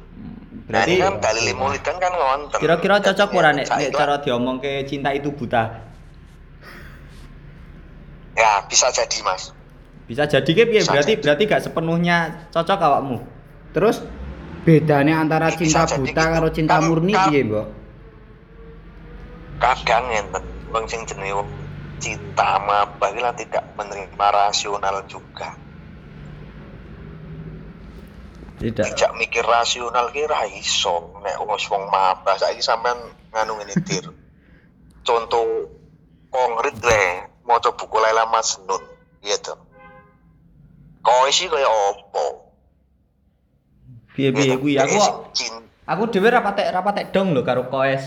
[0.67, 4.83] Berarti ini kan dalil mulidan kan ngonten kira-kira cocok ora nek nek kan- cara diomongke
[4.83, 5.63] cinta itu buta.
[8.35, 9.55] ya bisa jadi mas
[10.05, 10.83] Bisa jadi ke piye?
[10.83, 11.23] Berarti jadi.
[11.23, 13.19] berarti gak sepenuhnya cocok awakmu.
[13.71, 13.99] Terus
[14.63, 16.31] bedane antara Bisa cinta buta gitu.
[16.31, 17.67] karo cinta Kan- murni kan- piye, Mbok?
[19.57, 21.41] kadang ngenten wong sing jenenge
[21.97, 25.49] cinta mabah iki lah tidak menerima rasional juga
[28.57, 28.89] Tidak.
[28.89, 31.13] tidak mikir rasional ki ra iso.
[31.21, 32.97] Nek wong wong mabah saiki sampean
[33.29, 34.05] nganu ngene dir
[35.07, 35.71] contoh
[36.33, 37.01] konkret le
[37.47, 38.83] maca buku Laila Majnun
[39.23, 39.55] gitu
[41.01, 42.43] kok isi kaya opo
[44.17, 44.81] Piye-piye kuwi?
[44.81, 48.01] Aku kok cinta aku dhewe ra patek ra patek dong lho karo koes.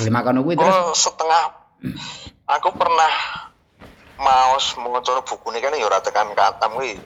[0.00, 0.72] Lima kono kuwi terus?
[0.72, 1.60] Oh, setengah.
[2.48, 3.12] Aku pernah
[4.16, 6.96] maos maca buku ini kan ya ora tekan katam kuwi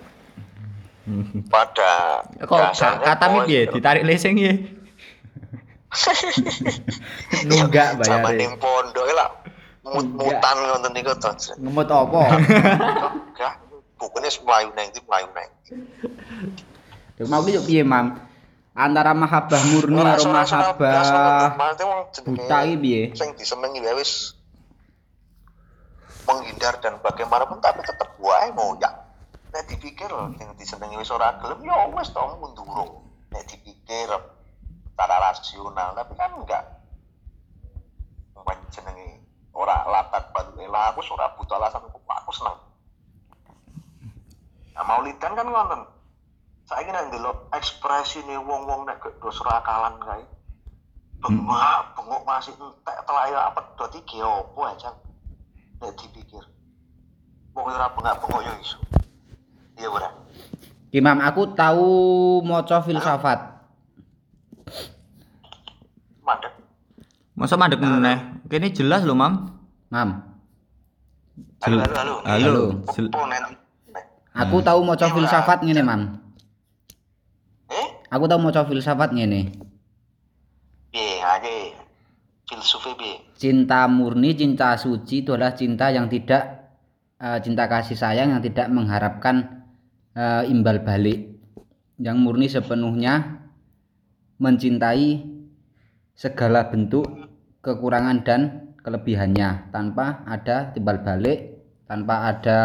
[1.52, 4.52] pada Kok koes- piye ditarik leseng ye.
[7.48, 8.38] Nunggak Zaman bayare.
[8.40, 9.30] ning pondok lah
[9.84, 11.30] mut-mutan ngoten niku to.
[11.60, 12.20] ngemut apa?
[13.30, 13.52] Enggak,
[14.00, 15.48] bukune wis mlayu nang ndi mlayu nang.
[17.20, 18.16] Yo mau ki yo piye, Mam?
[18.74, 21.54] Antara mahabbah murni karo mahabbah
[22.26, 23.02] buta iki piye?
[23.14, 24.34] Sing disenengi wae wis
[26.24, 29.03] menghindar dan bagaimanapun tapi tetep wae ngoyak.
[29.54, 33.06] Nek dipikir sing disenengi wis ora gelem ya wis to mundur.
[33.30, 34.10] Nek dipikir
[34.90, 36.82] secara rasional tapi kan enggak.
[38.34, 39.22] Wong jenenge
[39.54, 42.58] ora latak balu elah aku ora butuh alasan aku aku seneng.
[44.74, 45.86] Nah, Maulidan kan ngoten.
[46.66, 50.24] Saiki nek ndelok ekspresine wong-wong nek gak do serakalan kae.
[51.22, 54.90] Bengak, bengok masih entek telaya apa dot iki opo aja.
[55.78, 56.42] Nek dipikir.
[57.54, 58.82] Wong ora bengak-bengok yo iso.
[59.78, 60.08] Iya ora.
[60.94, 61.90] Imam, aku tahu
[62.46, 63.38] maca filsafat.
[66.22, 66.52] Mandek.
[67.34, 68.46] Masa mandek meneh.
[68.46, 69.50] Kene jelas lho, Mam.
[69.90, 70.22] Mam.
[71.66, 72.14] Halo, halo, halo.
[72.22, 72.64] Halo.
[74.34, 76.02] Aku tahu maca filsafat ngene, Mam.
[77.66, 77.86] Eh?
[78.14, 79.50] Aku tahu maca filsafat ngene.
[80.94, 81.74] Piye, ake
[82.46, 83.18] filsufé piye?
[83.34, 86.70] Cinta murni, cinta suci itu adalah cinta yang tidak
[87.18, 89.63] eh, cinta kasih sayang yang tidak mengharapkan
[90.14, 91.34] eh, imbal balik.
[91.98, 93.44] Yang murni sepenuhnya
[94.42, 95.22] mencintai
[96.14, 97.06] segala bentuk
[97.62, 98.40] kekurangan dan
[98.82, 102.60] kelebihannya tanpa ada timbal balik, tanpa ada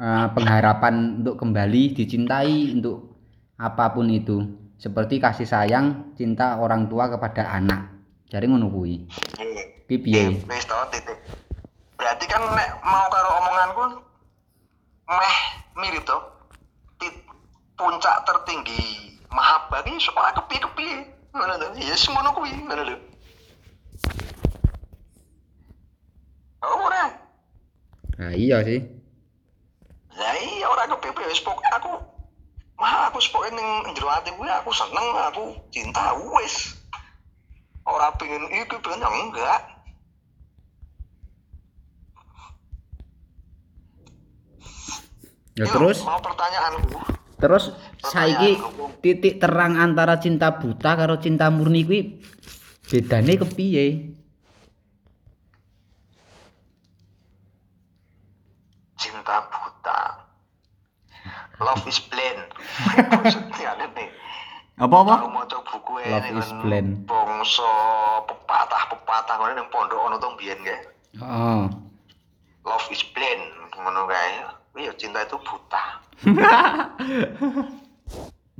[0.00, 3.16] eh, pengharapan untuk kembali dicintai untuk
[3.60, 4.38] apa pun itu.
[4.80, 7.92] Seperti kasih sayang cinta orang tua kepada anak.
[8.32, 9.04] Jadi ngono kuwi.
[9.36, 9.84] Piye?
[9.84, 10.40] Ki piye?
[10.48, 11.20] Wis to titik.
[12.00, 13.84] Berarti kan nek mau karo omonganku
[15.10, 15.36] meh
[15.74, 16.06] mirip.
[17.02, 17.26] Tit-
[17.74, 20.96] puncak tertinggi mahabbah ki ora kepiye-kepiye.
[21.32, 21.66] Ngono to.
[21.80, 22.96] Ya semono kuwi, ngono lho.
[26.60, 27.08] Oh, ora.
[28.20, 28.84] Nah, iya sih.
[30.12, 31.96] Lah iya ora kepiye wis pokoke aku
[32.76, 36.76] mah aku pokoke ning jero ati kuwi aku seneng, aku cinta wis.
[37.88, 39.79] Ora pengen iki pengen enggak.
[45.60, 46.96] Ya terus mau pertanyaanku.
[47.36, 47.64] terus
[48.02, 48.56] saiki
[49.00, 52.00] titik terang antara cinta buta karo cinta murni kuwi
[52.86, 53.86] bedane kepiye?
[58.96, 60.00] cinta buta
[61.58, 62.40] love is blind
[63.10, 64.08] maksudnya nih
[64.80, 65.12] Apa apa?
[65.20, 66.90] aku mau coba buku ini Love is blind.
[67.04, 67.68] bongso
[68.24, 70.80] pepatah pepatah ngono ning pondok ono tong biyen kae
[71.18, 71.66] Oh.
[72.62, 73.44] love is blind
[73.74, 75.84] ngono kae iya cinta itu buta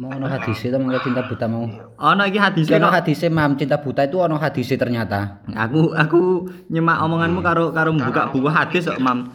[0.01, 1.69] Mau ono hadise to mangke cinta buta mau.
[2.01, 5.45] Ono iki hadise Ono hadise mam cinta buta itu ono hadise ternyata.
[5.53, 9.29] Aku aku nyemak omonganmu karo karo membuka buku hadis kok, Mam.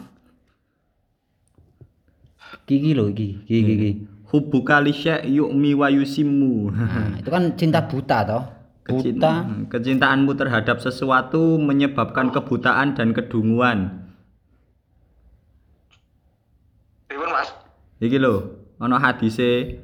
[2.66, 3.90] Gigi lho iki, gigi gigi.
[4.26, 6.74] Hubbuka li syai' yu'mi wa yusimmu.
[6.74, 8.42] Nah, itu kan cinta buta toh.
[8.90, 9.46] Buta.
[9.70, 14.02] Kecintaanmu terhadap sesuatu menyebabkan kebutaan dan kedunguan.
[17.06, 17.54] Pripun Mas
[17.96, 18.34] Iki lho,
[18.76, 19.80] ono hadise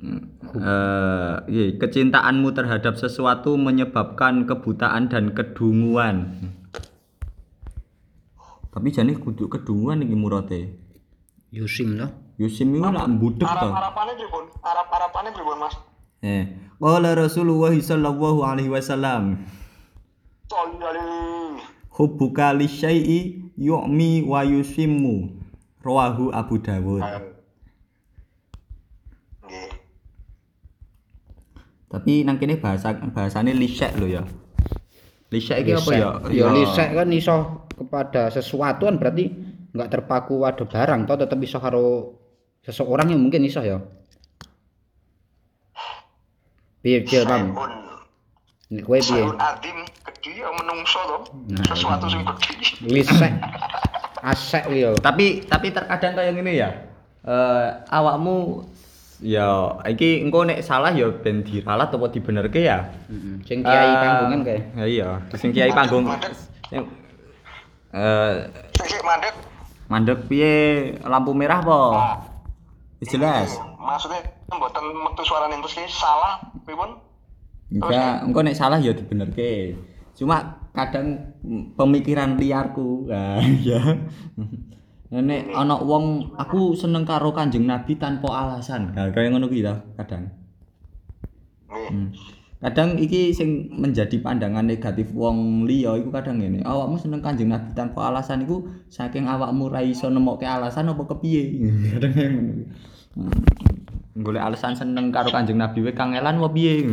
[0.00, 6.34] eh iya, kecintaanmu terhadap sesuatu menyebabkan kebutaan dan kedunguan.
[8.70, 10.60] Tapi jane kudu kedunguan iki murate.
[11.50, 12.10] Yusim toh.
[12.38, 13.68] Yusim iku lak mbudek to.
[13.68, 15.74] Arab-arabane pripun Arab-arabane pripun Mas
[16.20, 19.40] Eh, qala Rasulullah sallallahu alaihi wasallam,
[20.52, 21.64] Soli alaihi
[21.96, 25.39] hubbuka li syai'i yu'mi wa yusimmu.
[25.80, 27.00] Rawahu Abu Dawud.
[29.48, 29.70] nggih
[31.90, 34.22] Tapi nang kene bahasa bahasane lisek lho ya.
[35.34, 36.08] Lisek iki apa ya?
[36.30, 39.26] Ya lisek kan iso kepada sesuatu kan berarti
[39.74, 42.14] nggak terpaku pada barang toh tetap iso karo
[42.62, 43.82] seseorang yang mungkin iso ya.
[46.80, 47.26] Piye piye?
[47.26, 47.50] Sayun
[48.70, 49.26] Nek kowe piye?
[49.26, 51.18] sayun adim gede ya menungso to
[51.50, 52.54] Nah, sesuatu sing gede
[52.86, 53.32] Lisek.
[54.20, 54.92] Asek yo.
[54.98, 56.70] Tapi tapi terkadang kayak gini ya.
[57.24, 58.64] Eh awakmu
[59.20, 62.88] ya iki engko nek salah ya ben diralat apa dibenerke ya.
[63.08, 63.36] Heeh.
[63.44, 64.60] Sing kiai Eh, panggungan kae.
[64.76, 66.04] Ya iya, sing kiai panggung.
[66.08, 66.32] Mandek.
[66.72, 66.84] Yang
[67.90, 68.34] eh
[69.02, 69.34] mandek
[69.90, 70.54] mandek piye
[71.02, 71.80] lampu merah apa?
[73.00, 73.56] Wis jelas.
[73.80, 74.20] maksudnya
[74.52, 76.36] mboten metu suarane terus salah
[76.68, 77.00] pripun
[77.70, 79.78] Enggak, engko nek salah ya dibenerke.
[80.18, 81.34] Cuma kadang
[81.74, 83.10] pemikiran liarku.
[83.10, 83.80] Nah, ya.
[85.10, 88.94] Nek ana wong aku seneng karo Kanjeng Nabi tanpa alasan.
[88.94, 89.66] Nah, kaya ngono kuwi
[89.98, 90.30] kadang.
[91.66, 92.14] Hmm.
[92.60, 96.62] Kadang iki sing menjadi pandangan negatif wong liya iku kadang ngene.
[96.62, 101.58] Awakmu seneng Kanjeng Nabi tanpa alasan iku saking awakmu ra iso nemokke alasan apa kepiye.
[101.98, 102.52] Kadang ngono.
[103.18, 103.32] Hmm.
[104.20, 106.86] Golek alasan seneng karo Kanjeng Nabi wae kangelan apa piye.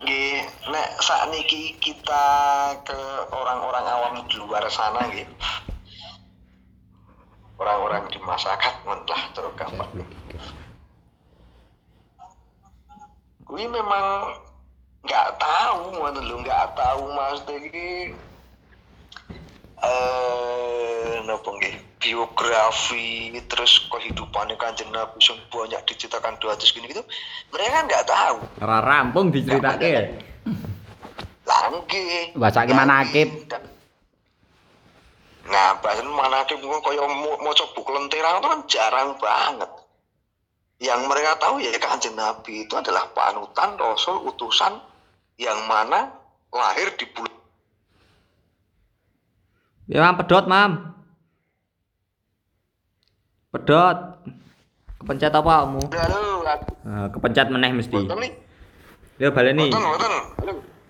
[0.00, 2.26] Nggih nek sakniki kita
[2.88, 3.00] ke
[3.32, 5.28] orang-orang awam di luar sana nggih.
[7.60, 8.74] Orang-orang di masyarakat
[9.36, 9.92] terus gampang.
[13.44, 14.40] Kuwi memang
[15.04, 18.16] nggak tahu ngono lho nggak tahu mas iki.
[19.80, 27.04] Eh napa nggih biografi terus kehidupannya kanjeng Nabi yang banyak diceritakan 200 gini gitu
[27.52, 30.16] mereka kan nggak tahu Ora rampung diceritake.
[31.44, 33.28] langge Bacake manakib.
[35.44, 39.70] nah bahasa manakib mungkin kaya mau mau buku lentera itu kan jarang banget
[40.80, 44.80] yang mereka tahu ya kanjeng Nabi itu adalah panutan Rasul utusan
[45.36, 46.08] yang mana
[46.48, 47.28] lahir di bulan
[49.90, 50.99] Ya, Mam, pedot, Mam.
[53.50, 53.98] Pedot.
[55.02, 55.82] Kepencet apa kamu?
[55.90, 56.46] halo
[56.86, 57.98] Eh, kepencet meneh mesti.
[59.18, 59.74] Ya baleni.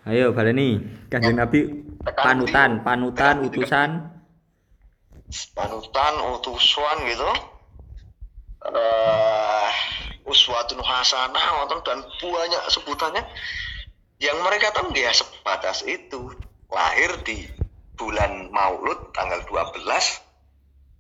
[0.04, 0.76] Ayo baleni.
[1.08, 3.90] Kanjeng Nabi panutan, panutan utusan.
[5.54, 7.30] panutan utusan gitu
[8.66, 9.70] eh
[10.26, 13.22] uswatun hasanah dan banyak sebutannya
[14.18, 16.34] yang mereka tahu ya sebatas itu
[16.66, 17.46] lahir di
[17.94, 19.70] bulan Maulud tanggal 12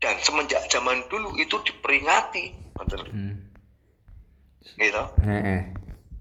[0.00, 3.36] dan semenjak zaman dulu itu diperingati Wonten Hmm.
[4.80, 5.02] gitu.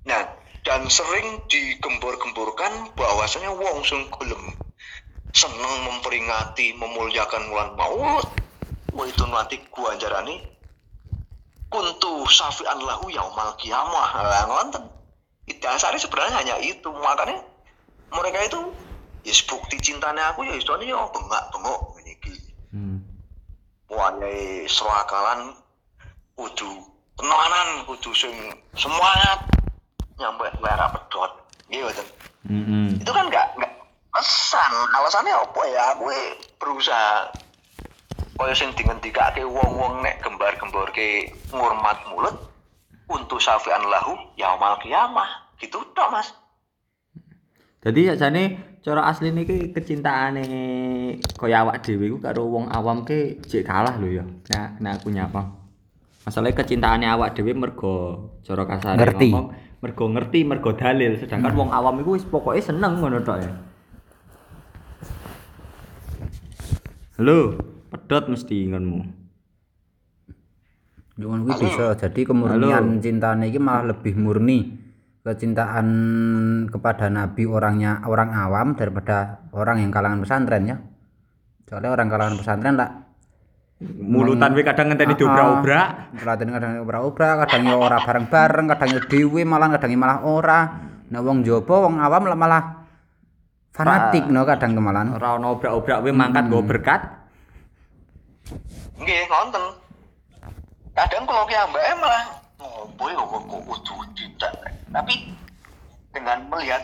[0.04, 0.22] Nah,
[0.68, 4.60] dan sering digembor-gemborkan bahwasanya wong sing gelem
[5.32, 8.28] seneng memperingati, memuliakan bulan Maulud.
[9.08, 10.44] Itu nanti gua anjarani
[11.70, 14.10] kuntu safi'an lahu yaumal kiamah.
[14.20, 14.84] Lah ngonten.
[15.64, 16.90] Dasarnya sebenarnya hanya itu.
[16.92, 17.40] Makanya
[18.12, 18.60] mereka itu
[19.24, 22.09] ya bukti cintanya aku ya istilahnya ya bengak-bengok ini Hmm.
[23.90, 25.54] Wayahe serakalan
[26.38, 26.86] kudu
[27.18, 28.34] tenanan kudu sing
[28.78, 29.44] semangat.
[30.22, 31.32] Nyampe merah pedot.
[31.70, 32.08] Gitu betul
[32.40, 32.96] Hmm.
[32.96, 33.74] itu kan nggak nggak
[34.16, 34.72] pesan.
[34.96, 35.84] Alasannya apa ya?
[35.92, 36.08] Aku
[36.56, 37.28] berusaha.
[38.40, 42.32] Kaya sing dingendikake wong-wong nek gembar-gembor ke ngurmat mulut
[43.12, 45.28] untuk safian lahu yaumal kiamah.
[45.60, 46.32] Gitu tok mas
[47.80, 48.44] Jadi sakjane
[48.84, 50.44] cara asli niki kecintaane
[51.40, 54.26] kaya awak dhewe iku karo wong awam ke jek kalah lho ya.
[54.52, 55.48] Nah, nah aku nyapa.
[56.28, 57.96] Masalahnya kecintaane awak dhewe mergo
[58.44, 59.32] cara kasare Ngerti.
[59.32, 59.48] ngomong
[59.80, 63.52] mergo ngerti, mergo dalil, sedangkan wong awam iku wis pokoke seneng ngono tok ya.
[67.16, 67.56] Halo,
[67.88, 69.00] pedot mesti ngonmu.
[71.20, 74.79] Cuman kuwi bisa jadi kemurnian cintane iki malah lebih murni
[75.30, 75.88] kecintaan
[76.74, 80.78] kepada nabi orangnya orang awam daripada orang yang kalangan pesantren ya.
[81.70, 82.92] Soalnya orang kalangan pesantren tak
[83.80, 86.12] Mulutan we kadang ngenteni diobrak-obrak.
[86.20, 90.60] Perhatian kadang obrak-obrak, kadang ya ora bareng-bareng, kadang ya dhewe malah kadang malah ora.
[91.08, 92.64] Nah wong jaba wong awam lah malah
[93.72, 95.16] fanatik no kadang kemalan.
[95.16, 97.02] Ora ono obrak-obrak we mangkat nggo berkat.
[99.00, 99.64] nggih ngonten
[100.92, 102.24] kadang kalau ki ambake malah
[103.00, 104.52] boy kok kok kudu tidak
[104.92, 105.32] tapi
[106.12, 106.84] dengan melihat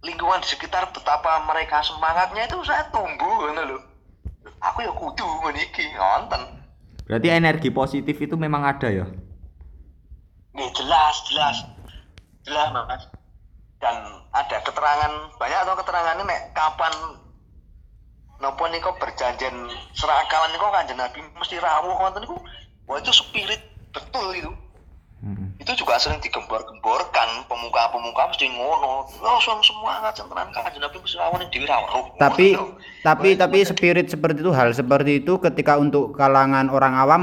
[0.00, 3.78] lingkungan sekitar betapa mereka semangatnya itu saya tumbuh ngono lho.
[4.60, 6.60] Aku ya kudu meniki ngonten
[7.08, 9.02] Berarti energi positif itu memang ada ya.
[10.54, 11.56] Nih jelas jelas.
[12.46, 13.04] Jelas mas.
[13.80, 13.96] Dan
[14.30, 16.92] ada keterangan banyak atau keterangannya nek kapan
[18.40, 19.52] nopo niko berjanjian
[19.96, 22.38] serakalan niko kanjeng nabi mesti rawuh wonten niku.
[22.86, 24.52] Wah itu spirit betul itu
[25.20, 25.52] Hmm.
[25.60, 31.68] itu juga sering digembor-gemborkan pemuka-pemuka mesti ngono langsung semangat centenan kanjeng nabi mesti ning dhewe
[32.16, 32.80] Tapi Ngono.
[33.04, 37.22] tapi tapi itu spirit seperti itu hal seperti itu ketika untuk kalangan orang awam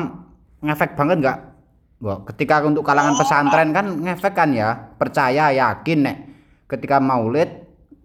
[0.62, 1.40] ngefek banget nggak?
[1.98, 6.18] Wah, ketika untuk kalangan pesantren kan ngefek kan ya, percaya yakin nek
[6.70, 7.50] ketika maulid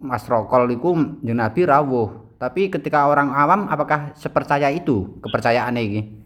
[0.01, 2.33] Mas Rokol iku Nabi rawuh.
[2.41, 6.22] Tapi ketika orang awam apakah sepercaya itu kepercayaan ini?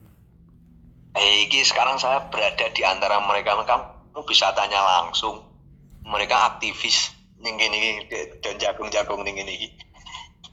[1.18, 3.58] Eh, iki sekarang saya berada di antara mereka.
[3.66, 5.42] Kamu bisa tanya langsung.
[6.06, 7.10] Mereka aktivis
[7.42, 8.06] ning iki
[8.42, 9.74] dan jagung-jagung ning iki.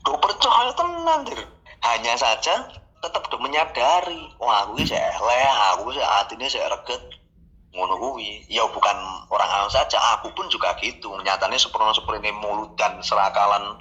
[0.04, 1.40] Do percaya tenan, Dir.
[1.84, 2.64] Hanya saja
[3.04, 7.02] tetap do menyadari, wah aku iki eleh, aku sih atine sik reget.
[7.76, 8.48] Ngono kuwi.
[8.48, 8.96] Ya bukan
[9.28, 11.12] orang awam saja, aku pun juga gitu.
[11.20, 13.76] Nyatanya seperti seperti mulut dan serakalan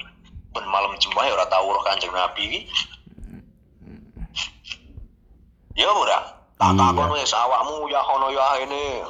[0.54, 2.60] ben malam Jumat ya ora tau roh Kanjeng Nabi iki.
[5.80, 6.43] Ya ora.
[6.64, 9.04] Tak takon wis awakmu ya ono ya ini.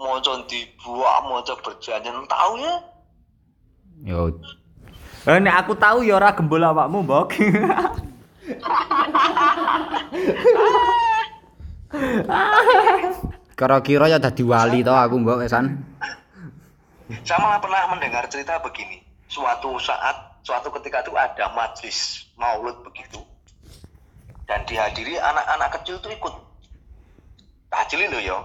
[0.00, 2.74] Maca dibuak, maca berjanjian tahu ya.
[4.00, 4.32] Yo,
[5.28, 7.36] Eh, nek aku tahu ya ora gembol awakmu, Mbok.
[13.60, 15.84] kira-kira ya dadi wali to aku mbok wesan.
[17.28, 19.04] Saya malah pernah mendengar cerita begini.
[19.28, 23.20] Suatu saat, suatu ketika itu ada majlis maulud begitu.
[24.48, 26.34] Dan dihadiri anak-anak kecil itu ikut.
[27.70, 28.38] Kacili loh ya.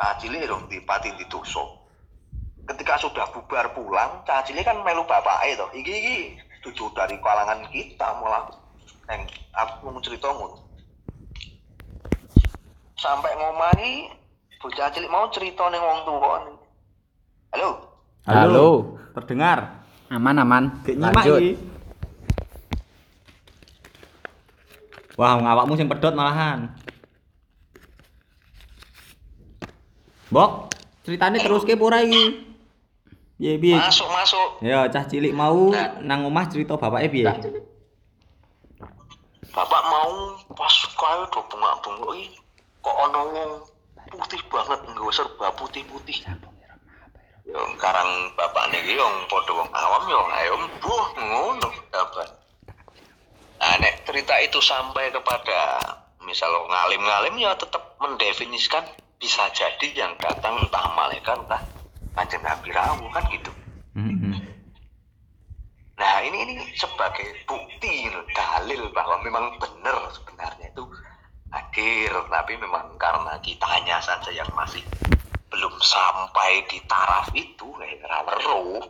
[0.00, 1.28] Kacili dong di pati di
[2.64, 5.68] Ketika sudah bubar pulang, Cacili kan melu bapake toh.
[5.76, 6.16] Iki iki
[6.64, 8.48] tujuh dari kalangan kita malah.
[9.12, 10.32] Neng, aku mau cerita.
[12.96, 14.12] Sampai ngomani
[14.60, 16.36] bocah cilik mau cerita ning wong tuwa.
[17.52, 17.70] Halo.
[18.24, 18.68] Halo.
[19.16, 19.84] Terdengar.
[20.08, 20.64] Aman aman.
[20.84, 21.58] Lanjut.
[25.20, 26.79] Wah, ngawakmu sing pedot malahan.
[30.30, 30.70] Mbok,
[31.02, 32.46] ceritane terus ke ora iki?
[33.34, 33.74] Piye piye?
[33.74, 34.48] Masuk masuk.
[34.62, 35.74] Ya cah cilik mau
[36.06, 37.26] nang omah cerita bapake piye?
[39.50, 42.38] Bapak mau pas kaya do bengak-bengok iki
[42.78, 43.50] kok ana wong
[44.14, 46.22] putih banget nggawa serba putih-putih.
[47.50, 52.28] Yo karang bapak niki wong padha wong awam yo ayo mbuh ngono bapak.
[53.60, 55.82] Nah, nek cerita itu sampai kepada
[56.22, 58.86] misal ngalim-ngalim ya tetap mendefinisikan
[59.20, 61.62] bisa jadi yang datang entah malaikat entah
[62.16, 63.52] kanjeng Nabi Rawu kan gitu.
[63.94, 64.40] Heeh.
[66.00, 70.88] Nah ini ini sebagai bukti dalil bahwa memang benar sebenarnya itu
[71.52, 74.80] hadir tapi memang karena kitanya saja yang masih
[75.52, 78.80] belum sampai di taraf itu kayak ora weruh.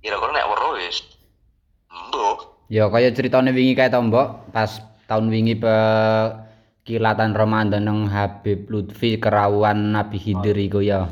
[0.00, 1.04] Kira-kira nek weruh wis
[1.92, 4.68] mbok Ya kaya ceritane wingi kae to, Mbok, pas
[5.08, 5.72] tahun wingi pe
[6.88, 11.04] kilatan Ramadan nang Habib Lutfi kerawuan Nabi Khidir iku ya.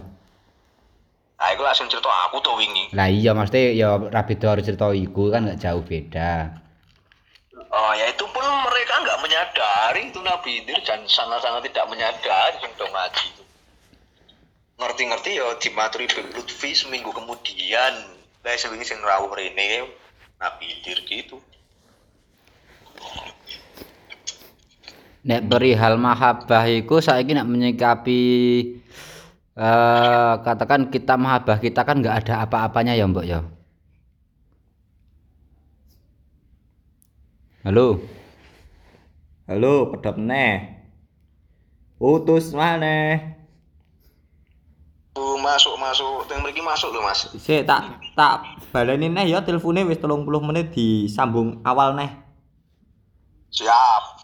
[1.36, 2.96] Nah, itu langsung cerita aku tuh wingi.
[2.96, 6.64] Lah iya mesti ya ra beda karo cerita iku kan gak jauh beda.
[7.76, 12.88] Oh, ya itu pun mereka nggak menyadari itu Nabi Khidir dan sangat-sangat tidak menyadari dong
[12.88, 13.44] ngaji itu.
[14.80, 18.16] Ngerti-ngerti ya dimaturi Bib Lutfi seminggu kemudian.
[18.40, 19.92] Lah seminggu sing rawuh rene
[20.40, 21.36] Nabi Khidir gitu.
[25.26, 28.22] Nek perihal mahabbah iku saiki nek menyikapi
[29.58, 33.42] eh katakan kita mahabbah kita kan nggak ada apa-apanya ya, Mbok ya.
[37.66, 37.98] Halo.
[39.50, 40.78] Halo, pedhot neh.
[41.98, 43.34] Putus maneh.
[45.16, 47.26] Tuh masuk masuk, yang mriki masuk loh mas.
[47.34, 52.14] Sik tak tak baleni neh ya telpone wis 30 menit disambung awal neh.
[53.50, 54.15] Siap.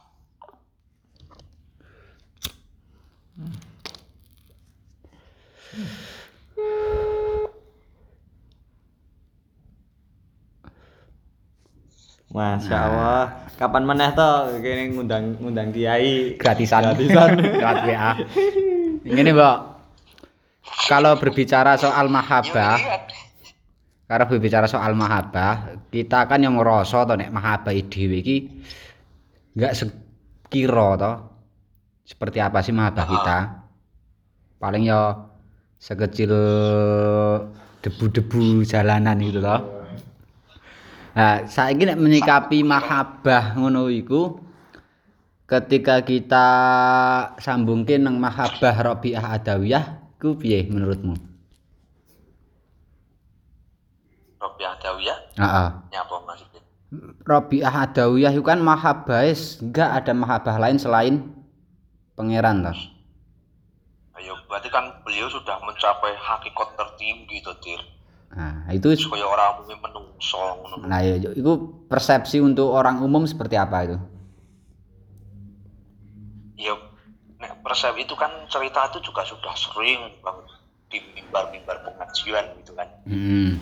[12.33, 13.23] Masya Allah.
[13.61, 14.33] Kapan meneh to?
[14.65, 16.41] Kene ngundang ngundang kiai.
[16.41, 16.97] Gratisan.
[16.97, 17.31] Gratisan.
[17.61, 18.11] WA
[19.03, 19.57] ini mbak
[20.87, 23.03] kalau berbicara soal mahabbah lihat.
[24.07, 28.37] kalau berbicara soal mahabbah kita kan yang ngerasa to nek mahabbah dhewe iki
[29.59, 31.13] nggak sekira to
[32.07, 33.39] seperti apa sih mahabbah kita.
[34.63, 35.19] Paling ya
[35.83, 36.31] sekecil
[37.83, 39.82] debu-debu jalanan gitu loh
[41.13, 44.41] Nah, saiki nek menyikapi mahabbah ngono iku
[45.45, 46.49] ketika kita
[47.37, 51.13] sambungke nang mahabbah Rabi'ah Adawiyah ku piye menurutmu?
[54.41, 55.69] Robi Adawiyah, Heeh.
[55.93, 56.63] nyapa maksudnya?
[57.29, 59.29] Rabi'ah Adawiyah itu kan mahabbah
[59.61, 61.15] enggak ada mahabbah lain selain
[62.17, 62.79] pangeran toh.
[64.17, 67.81] Ayo, berarti kan beliau sudah mencapai hakikat tertinggi tuh, Dir.
[68.33, 70.41] Nah, itu Supaya orang umumnya menungso
[70.89, 71.53] nah ya, itu
[71.87, 73.97] persepsi untuk orang umum seperti apa itu?
[76.57, 76.73] Ya,
[77.37, 80.49] nek persep itu kan cerita itu juga sudah sering banget
[80.89, 82.89] di mimbar-mimbar pengajian gitu kan.
[83.05, 83.61] Hmm.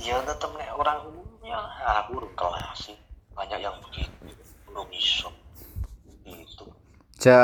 [0.00, 1.58] Ya tetap nek orang umumnya
[2.04, 2.96] aku urung kelas sih.
[3.36, 4.34] Banyak yang begitu,
[4.70, 5.30] belum iso.
[6.24, 6.64] Gitu.
[7.18, 7.36] Se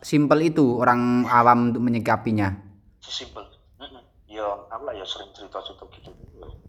[0.00, 2.54] simpel itu orang awam untuk menyikapinya.
[3.02, 3.49] Sesimpel.
[4.90, 6.10] Ya, lah ya sering cerita-cerita gitu.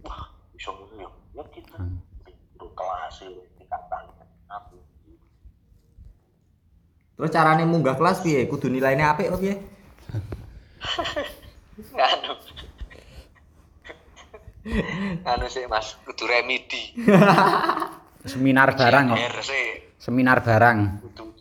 [0.05, 1.09] Wah, bisa ngono ya.
[1.33, 1.73] Ya kita
[2.53, 4.13] belum kelas sih tingkatan
[4.45, 4.77] aku.
[7.17, 8.45] Terus carane munggah kelas piye?
[8.45, 9.57] Kudu nilainya apik apa piye?
[11.97, 12.37] Anu.
[15.33, 16.93] anu sih Mas, kudu remedi.
[18.29, 19.19] Seminar barang kok.
[19.97, 20.77] Seminar barang.
[21.09, 21.40] kudu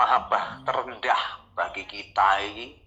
[0.00, 1.22] mahabbah terendah
[1.52, 2.80] bagi kita ini.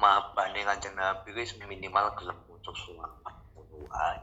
[0.00, 4.18] Mahabbah ning kanjeng Nabi wis minimal gelem maca ngono ae.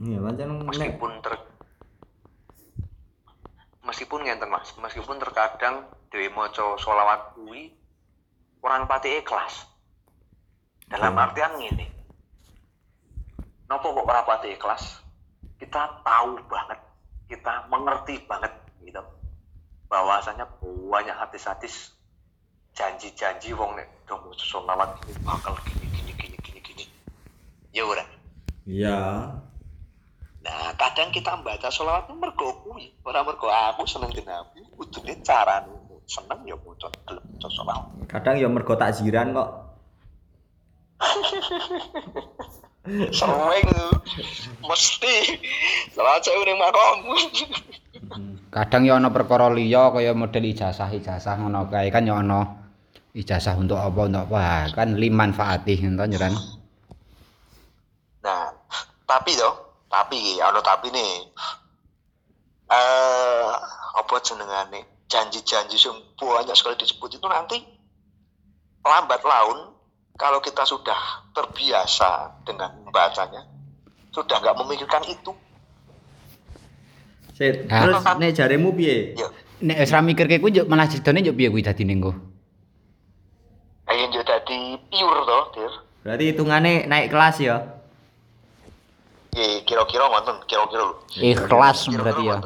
[0.00, 1.34] Iya, pancen meskipun ter
[3.84, 7.76] meskipun ngenten mas meskipun terkadang dewi moco solawat kuwi
[8.64, 9.68] orang pati ikhlas.
[10.88, 11.24] Dalam Hmm.
[11.28, 11.86] artian gini
[13.70, 14.98] nopo kok orang pati ikhlas
[15.60, 16.80] kita tahu banget
[17.28, 18.48] kita mengerti banget
[18.80, 19.04] gitu
[19.92, 20.48] bahwasanya
[20.88, 21.92] banyak hadis-hadis
[22.72, 26.84] janji-janji wong nek do moco solawat ini bakal gini gini gini gini gini
[27.76, 28.04] ya ora
[28.64, 28.98] iya.
[30.40, 35.20] Nah, kadang kita membaca sholawat itu mergo kuwi, ora mergo aku seneng di Nabi, kudune
[35.20, 35.68] carane
[36.08, 38.08] seneng ya maca gelem maca sholawat.
[38.08, 39.50] Kadang ya mergo takziran kok.
[42.88, 43.68] sering
[44.64, 45.16] mesti.
[45.92, 46.98] Salah cewek makom.
[48.50, 51.92] Kadang ya ana perkara liya kaya model ijazah-ijazah ngono kae.
[51.92, 52.56] Kan ya ana
[53.12, 54.72] ijazah untuk apa untuk apa?
[54.72, 56.34] Kan liman faatih ngono nyeran.
[58.20, 58.52] nah
[59.08, 61.12] tapi toh tapi ono tapi nih
[62.68, 63.50] eh
[63.96, 65.04] apa jenengane?
[65.10, 67.58] Janji-janji sing banyak sekali disebut itu nanti
[68.86, 69.74] lambat laun
[70.20, 71.00] kalau kita sudah
[71.32, 72.10] terbiasa
[72.44, 73.40] dengan membacanya
[74.12, 75.32] sudah nggak memikirkan itu
[77.32, 77.88] Sit, Ah.
[77.88, 79.16] terus nek jaremu piye?
[79.16, 79.28] ya
[79.60, 82.12] Nek wis ra mikirke kuwi yo malah critane yo piye kuwi dadine engko.
[83.86, 84.56] ayo yo dadi
[84.86, 87.56] pure toh dir Berarti hitungane naik kelas ya.
[89.30, 92.36] ya kira-kira ngoten kira-kira lho Ikhlas berarti ya.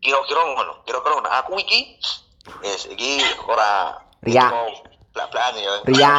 [0.00, 1.80] kira-kira ngono kira-kira ngono aku iki
[2.62, 4.46] yes iki ora Ria.
[5.10, 6.14] Blak-blakan ya Ria.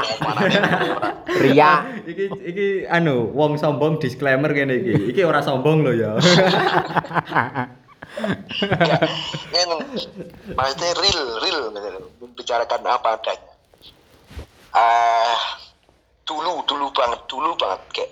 [1.43, 1.71] Ria.
[2.03, 5.15] iki iki anu wong sombong disclaimer kene iki.
[5.15, 6.11] Iki ora sombong lho ya.
[8.11, 9.75] Ini
[10.51, 11.61] maksudnya real, real,
[12.19, 13.55] membicarakan apa adanya.
[14.75, 15.39] Ah,
[16.27, 18.11] dulu, dulu banget, dulu banget kayak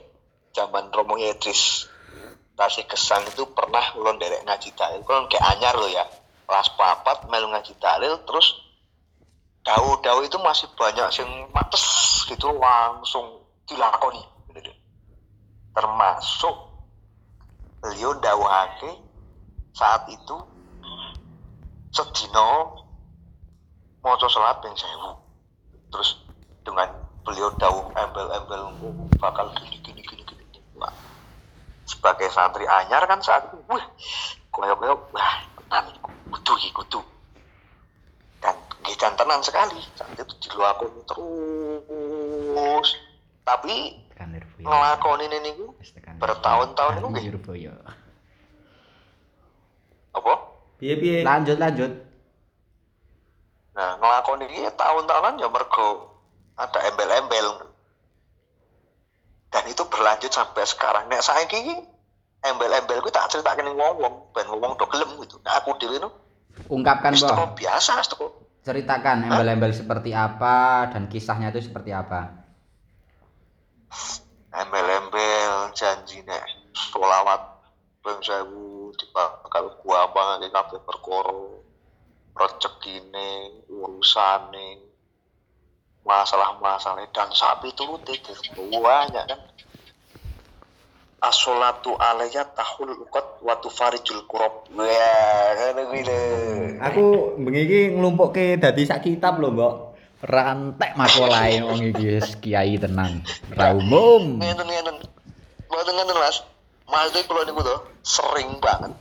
[0.56, 1.88] zaman Romo Idris
[2.60, 6.04] Tasik Kesang itu pernah ulun derek ngaji dalil, kan kayak anyar loh ya,
[6.44, 8.60] kelas papat melu ngaji dalil, terus
[9.64, 11.86] dawu-dawu itu masih banyak yang mates
[12.26, 14.24] gitu langsung dilakoni,
[15.76, 16.56] termasuk
[17.80, 18.92] beliau dawuhake
[19.72, 20.36] saat itu
[21.96, 22.76] sedino
[24.04, 24.84] maca salat ping 1000
[25.92, 26.10] terus
[26.64, 26.88] dengan
[27.24, 28.76] beliau dawuh embel-embel
[29.20, 30.92] bakal gini gini gini gini Wah,
[31.88, 33.84] sebagai santri anyar kan saat itu wah
[34.52, 35.34] koyo-koyo wah
[35.68, 35.96] tenan
[36.30, 37.02] kudu.
[38.40, 38.56] Dan
[39.00, 42.90] nggih jan tenan sekali saat itu dilakoni terus
[43.48, 44.68] tapi Tekan Lirboyo.
[44.68, 45.52] ngelakoni ini
[45.96, 47.74] tekan bertahun-tahun itu Lirboyo.
[50.12, 50.34] apa
[50.80, 51.28] Piye piye?
[51.28, 51.92] Lanjut lanjut.
[53.76, 56.16] Nah, ngelakoni ini tahun-tahunan ya mergo
[56.56, 57.68] ada embel-embel.
[59.52, 61.12] Dan itu berlanjut sampai sekarang.
[61.12, 61.76] Nek saiki iki
[62.48, 65.36] embel-embel ku tak ceritakan ning wong-wong, ben wong do gelem gitu.
[65.44, 66.08] Nah, aku dhewe nu
[66.72, 68.39] Ungkapkan teko biasa teko.
[68.60, 72.44] Ceritakan embel-embel seperti apa dan kisahnya itu seperti apa.
[74.52, 76.44] Embel-embel janji nek
[76.76, 77.60] selawat
[78.04, 81.40] ping 1000 dibakal gua bangake kabeh perkara
[82.40, 84.90] rezekine, urusane,
[86.08, 88.16] masalah-masalah dan sapi turute
[88.56, 89.40] banyak kan
[91.20, 94.72] As-sholatu alayya tahul uqat wa tufarijul kurab.
[94.72, 96.20] Wah, kuwi lho.
[96.80, 99.74] Aku bengi iki nglumpukke dadi sak kitab lho, Mbok.
[100.20, 103.24] Rantek makolahe wong iki wis kiai tenan.
[103.52, 104.40] Ra umum.
[104.40, 104.96] Ngeten ngeten.
[105.68, 106.38] Mboten ngeten Mas.
[106.88, 108.92] Maksudnya kula niku to sering banget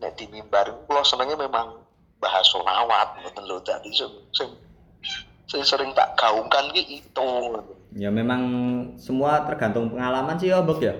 [0.00, 1.78] nek di mimbar kula senenge memang
[2.18, 4.50] bahas sholawat ngoten lho dadi sing sing
[5.44, 7.30] sing sering tak gaungkan ki itu.
[7.96, 8.42] Ya memang
[9.00, 10.94] semua tergantung pengalaman sih ya, Mbok ya.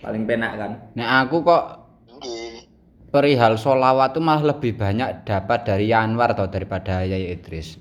[0.00, 0.72] Paling penak kan.
[0.96, 1.64] Nek aku kok
[2.08, 2.64] Nggih.
[3.12, 7.76] perihal solawat tuh malah lebih banyak dapat dari Anwar atau daripada Yai Idris.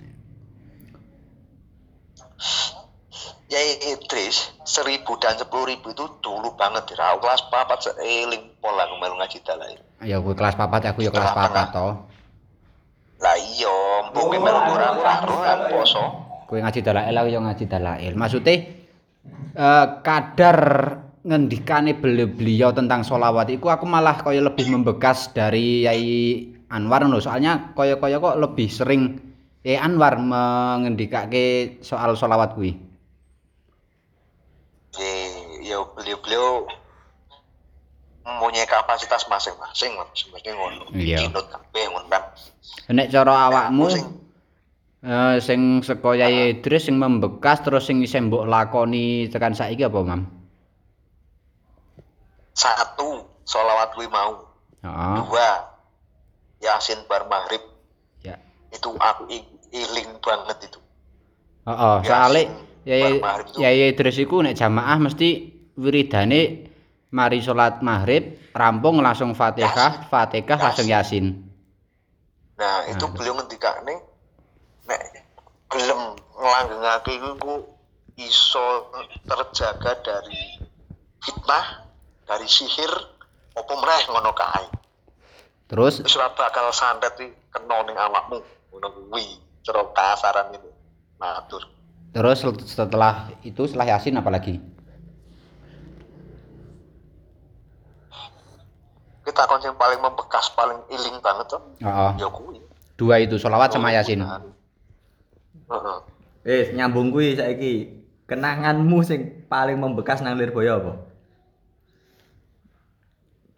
[3.50, 9.18] Yai Idris seribu dan sepuluh ribu itu dulu banget di kelas papat seeling pola melu
[9.18, 9.74] ngaji dalai.
[10.06, 12.06] Ya aku kelas papat, aku ya kelas papat toh.
[13.20, 16.04] Lah iya, mbok melu ora ora poso.
[16.46, 18.14] Kowe ngaji dalail, aku ya ngaji dalail.
[18.16, 18.56] Maksudnya
[19.58, 20.60] eh, kadar
[21.24, 26.08] ngendikane beliau tentang solawat itu aku malah kaya lebih membekas dari Yai
[26.72, 27.20] Anwar loh.
[27.20, 29.20] Soalnya kaya-kaya kok lebih sering
[29.68, 32.78] Yai Anwar mengendikake soal solawat kuwi.
[35.60, 36.66] Ya, beliau-beliau
[38.26, 40.84] mempunyai kapasitas masing-masing sebenarnya ngono.
[40.96, 41.30] Iya.
[41.30, 41.42] Ngono
[42.10, 42.24] kan.
[42.90, 43.86] Nek cara awakmu
[45.04, 50.00] eh, sing saka Yai Idris sing membekas terus sing isih mbok lakoni tekan saiki apa,
[50.02, 50.39] Mam?
[52.60, 54.44] Satu, sholawat kuwi mau.
[54.84, 55.16] Heeh.
[55.24, 55.50] Dua,
[56.60, 57.64] Yasin bar maghrib
[58.20, 58.36] Ya.
[58.70, 59.32] itu aku
[59.72, 60.80] iling banget itu.
[61.64, 62.50] Heeh, Ya, soalnya sing
[62.84, 65.30] Yai bar maghrib itu- Yai Idris iku nek jamaah mesti
[65.80, 66.68] wiridane
[67.10, 71.26] mari salat maghrib rampung langsung Fatihah, Fatihah langsung Yasin.
[72.60, 73.96] Nah, itu Nah, beliau ngendikane
[74.84, 75.02] nek
[75.72, 76.02] gelem
[76.36, 77.54] nglanggengake iku ku
[78.20, 78.92] iso
[79.24, 80.60] terjaga dari
[81.24, 81.88] fitnah,
[82.30, 82.94] dari sihir
[83.58, 84.66] apa meneh ngono kae.
[85.66, 88.38] Terus wis bakal santet iki kena ning awakmu
[88.70, 90.70] ngono kuwi cara kasaran itu.
[91.18, 91.66] Matur.
[92.14, 94.62] Terus setelah itu setelah Yasin apalagi?
[99.26, 101.62] Kita kon yang paling membekas, paling iling banget tuh.
[101.86, 102.12] Oh, oh.
[102.18, 102.58] Ya kuwi.
[102.98, 104.26] Dua itu selawat sama oh, Yasin.
[104.26, 105.98] Heeh.
[106.48, 108.00] Eh, nyambung kuwi saiki.
[108.26, 111.09] Kenanganmu sing paling membekas nang Lirboyo apa?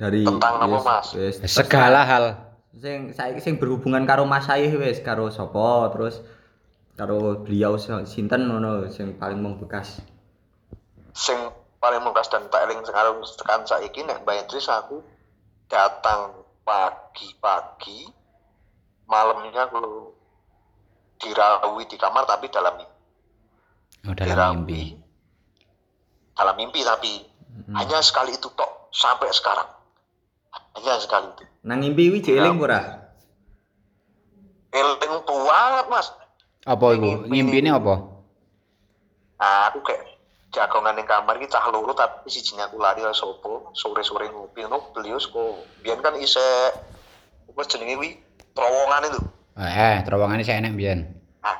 [0.02, 1.14] Dari Tentang apa, Mas?
[1.14, 2.26] wis Segala hal.
[2.72, 6.24] sing saiki sing berhubungan karo Mas Saih wis karo sapa terus
[6.98, 10.02] karo beliau sinten ngono sing paling membekas.
[11.14, 11.38] Sing
[11.78, 15.06] paling membekas dan paling sekarang tekan saiki nek Mbak Idris aku
[15.70, 18.10] datang pagi-pagi
[19.06, 20.16] malamnya aku
[21.22, 24.10] dirawi di kamar tapi dalam mimpi.
[24.10, 24.56] Oh, dalam Dirawi.
[24.58, 24.82] mimpi.
[26.34, 27.14] Dalam mimpi tapi
[27.76, 29.81] hanya sekali itu tok sampai sekarang.
[30.78, 31.28] Hanya sekali.
[31.68, 33.12] Nang ngimpi kuwi jek eling ora?
[34.72, 36.08] Eling banget mas.
[36.64, 37.28] Apa iku?
[37.28, 37.96] Ngimpine apa?
[39.42, 40.06] Nah, aku kayak
[40.54, 44.92] jagongan di kamar iki cah loro tapi sijinya aku lari lah sopo sore-sore ngopi ngono
[44.92, 46.44] beliau kok biyen kan ise
[47.48, 48.10] apa jenenge kuwi
[48.52, 49.20] terowongan itu.
[49.58, 51.00] Eh, eh terowongannya saya enak biyen.
[51.40, 51.58] Nah,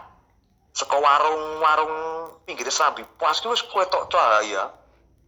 [0.76, 1.96] saka warung-warung
[2.44, 4.76] pinggir Serambi pas ki wis ketok cahaya.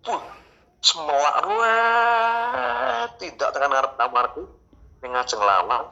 [0.03, 0.19] Puh,
[0.83, 4.43] semelak ruwet tidak tekan ngarep kamarku
[4.99, 5.87] ning ngajeng lawang.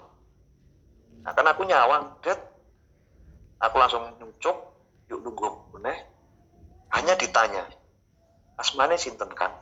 [1.23, 2.35] Nah, kan aku nyawang, det.
[3.61, 4.57] Aku langsung nyucuk,
[5.07, 5.95] yuk nunggu meneh.
[6.91, 7.63] Hanya ditanya,
[8.59, 9.53] asmane sinten kan?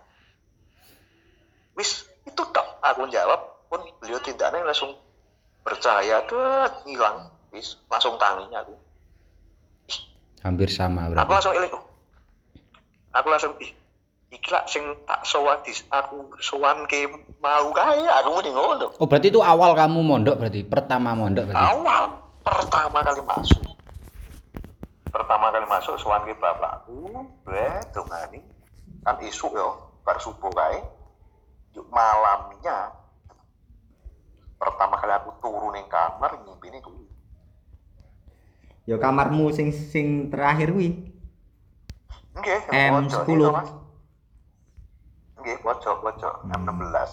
[1.77, 4.97] Wis, itu tok aku jawab, pun beliau tindaknya langsung
[5.61, 7.29] bercahaya, det, hilang.
[7.51, 8.73] Wis, langsung tangi aku.
[10.39, 11.33] Hampir sama Aku berarti.
[11.35, 11.73] langsung eling.
[13.11, 13.71] Aku langsung ih
[14.29, 17.09] iki lah sing tak sowan dis aku sowan ke
[17.41, 18.93] mau kae aku muni ngono.
[19.01, 20.61] Oh, berarti itu awal kamu mondok berarti.
[20.61, 21.65] Pertama mondok berarti.
[21.65, 22.03] Awal
[22.45, 23.65] pertama kali masuk.
[25.09, 27.09] Pertama kali masuk sowan ke bapakku,
[27.49, 28.39] gue dongani
[29.01, 30.77] kan isu yo bar subuh kae.
[31.73, 32.93] Yuk malamnya
[34.61, 37.09] pertama kali aku turu ning kamar ngimpine kuwi.
[38.85, 41.17] Ya kamarmu sing sing terakhir kuwi.
[42.37, 43.41] Nggih, M10.
[45.39, 47.09] Nggih, pojok, pojok M16.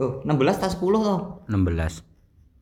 [0.00, 1.14] Oh, 16 ta 10 to?
[1.48, 2.04] 16.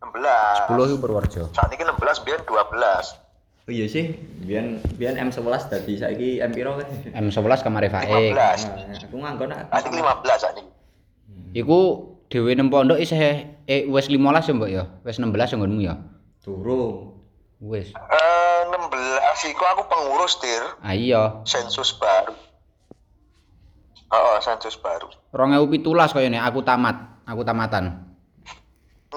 [0.02, 0.70] 16.
[0.70, 1.42] 10 itu Purworejo.
[1.54, 3.20] Saat ini 16 biar 12.
[3.68, 6.90] Oh iya sih, biyen biyen M11 dadi saiki M piro kan?
[7.14, 8.34] M11 kamar Faik.
[8.34, 8.34] 15.
[8.34, 9.70] Nah, aku nganggo nak.
[9.70, 10.70] Saat ini 15 saat ini.
[11.54, 11.78] Iku
[12.30, 14.18] dhewe nang pondok isih eh wis 15
[14.50, 14.84] ya, Mbok ya.
[15.06, 15.94] Wis 16 ya nggonmu ya.
[16.42, 17.14] Durung.
[17.62, 17.94] Wis.
[17.94, 21.44] Eh 16 iku aku pengurus dir Ah iya.
[21.46, 22.34] sensus baru.
[24.10, 25.06] Oh, sensus baru.
[25.30, 26.98] 2017 kaya ini aku tamat.
[27.30, 28.10] Aku tamatan.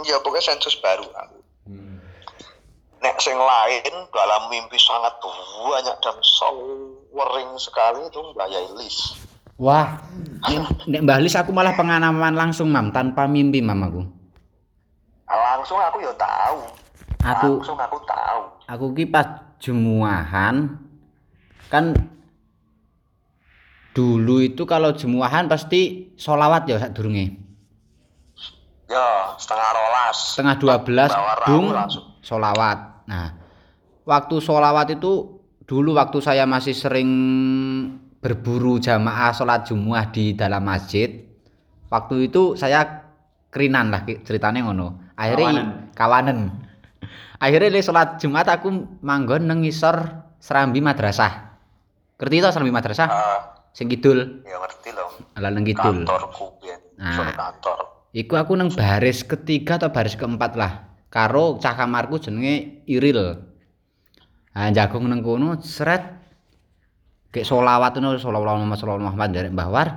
[0.05, 1.37] Ya pokoknya sensus baru aku.
[1.65, 1.97] Hmm.
[3.01, 8.97] Nek sing lain dalam mimpi sangat banyak dan sewering sekali itu Mbak Yailis.
[9.57, 9.97] Wah,
[10.89, 14.01] nek Mbah Lis aku malah pengalaman langsung, Mam, tanpa mimpi, Mam aku.
[15.25, 16.57] Langsung aku ya tahu.
[17.23, 18.41] Aku Langsung aku tahu.
[18.63, 19.27] aku ki pas
[19.57, 20.75] jemuahan
[21.67, 21.95] kan
[23.93, 27.37] dulu itu kalau jemuahan pasti solawat ya sak durunge.
[28.89, 30.17] Ya, setengah rolas.
[30.37, 31.65] Setengah 12 Bawa rawu dung
[32.21, 32.77] solawat.
[33.09, 33.27] Nah,
[34.05, 37.09] waktu solawat itu dulu waktu saya masih sering
[38.19, 41.23] berburu jamaah sholat Jumat di dalam masjid.
[41.89, 43.05] Waktu itu saya
[43.53, 45.13] kerinan lah ceritanya ngono.
[45.13, 45.49] Akhirnya
[45.93, 45.93] Kawanan.
[45.93, 46.37] kawanan.
[47.43, 51.55] Akhirnya le sholat Jumat aku manggon nang ngisor Serambi Madrasah.
[52.17, 53.07] Ngerti to Serambi Madrasah?
[53.07, 55.09] Ah, Sing kidul, ya ngerti loh.
[55.34, 56.05] ala nang kidul.
[56.05, 56.78] Kantorku biyen.
[57.01, 57.34] Nah.
[57.34, 57.78] Kantor.
[58.13, 60.93] Iku aku nang baris ketiga atau baris keempat lah.
[61.09, 63.41] Karo cah kamarku jenenge Iril.
[64.53, 66.05] Nah, jagung nang kono seret
[67.34, 69.89] kayak solawat ngono solawat Muhammad sallallahu Muhammad dari Mbah War.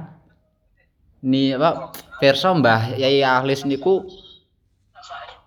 [1.28, 4.08] Ni apa verso Mbah Yai Ahlis niku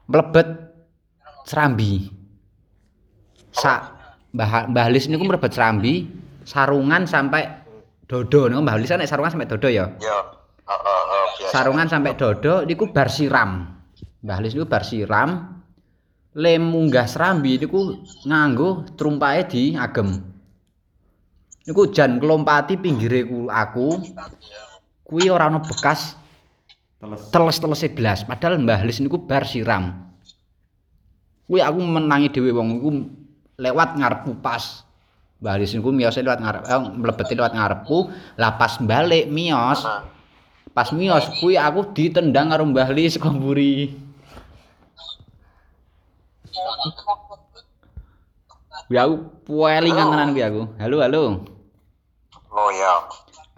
[0.06, 0.70] mlebet
[1.50, 2.14] Serambi.
[3.50, 3.98] Sa
[4.38, 6.06] Mbah Mbah Ahlis niku mlebet Serambi
[6.46, 7.50] sarungan sampai
[8.10, 9.86] dodo niku Mbah Ahlis kan nek sarungan sampai dodo ya.
[9.86, 11.54] Oh, oh, biasa.
[11.54, 13.70] sarungan sampai dodo niku bar siram.
[14.26, 15.62] Mbah Lis niku bar siram.
[16.34, 20.26] Le munggah serambi niku nganggo trumpae di agem.
[21.70, 24.02] Niku jan kelompati pinggire ku aku.
[25.06, 26.18] Kuwi ora ana bekas
[27.00, 27.32] Teles.
[27.32, 30.10] teles-telese blas, padahal Mbah Lis niku bar siram.
[31.46, 32.90] Kuwi aku menangi dhewe wong iku
[33.62, 34.89] lewat ngarepku pas.
[35.40, 39.88] Mbah Lis niku miyose lewat ngarep, eh, mlebeti lewat ngarepku, lah pas balik miyos.
[39.88, 40.04] Nah,
[40.70, 43.92] Pas miyos kuwi aku ditendang karo Mbah Lis saka mburi.
[48.88, 49.14] Kuwi aku
[49.44, 50.62] puelingan tenan kuwi aku.
[50.78, 51.22] Halo, halo.
[52.50, 52.94] oh ya.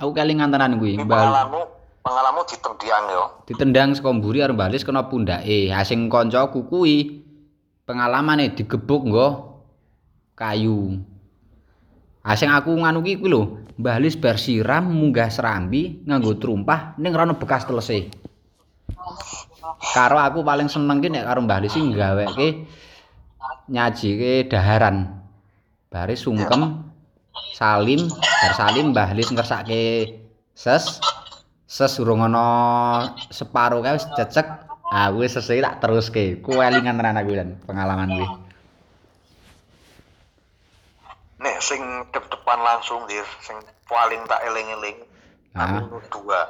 [0.01, 1.05] Aku kelingan tenan kuwi, Mbah.
[1.05, 1.61] pengalamanmu,
[2.01, 3.23] pengalamu ditendiang yo.
[3.45, 5.69] Ditendang saka mburi arep balis kena pundake.
[5.69, 7.21] Ha sing kancaku kuwi
[7.85, 9.27] pengalamane digebuk nggo
[10.33, 11.10] kayu.
[12.21, 13.41] Ha sing aku nganu ki kuwi lho,
[13.81, 18.13] balis bar siram munggah serambi nganggo trumpah ning ora ono bekas telese.
[19.93, 22.69] Karo aku paling seneng ki nek karo Mbah Lis gaweke
[23.73, 25.17] nyajike daharan.
[25.89, 26.85] Bare sungkem
[27.57, 30.21] salim, bar salim Mbah Lis ngersake
[30.53, 31.01] ses
[31.65, 32.45] ses urung ana
[33.33, 34.69] separo kae wis cecek.
[34.91, 36.43] Ah wis sesuk tak teruske.
[36.43, 38.27] Ku elingan tenan aku lan pengalaman kuwi.
[41.41, 41.81] Nek sing
[42.13, 43.57] dep-depan langsung dir, sing
[43.89, 44.97] paling tak eling-eling.
[45.57, 45.81] Ah.
[45.81, 46.41] Aku dua.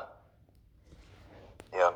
[1.72, 1.88] Ya.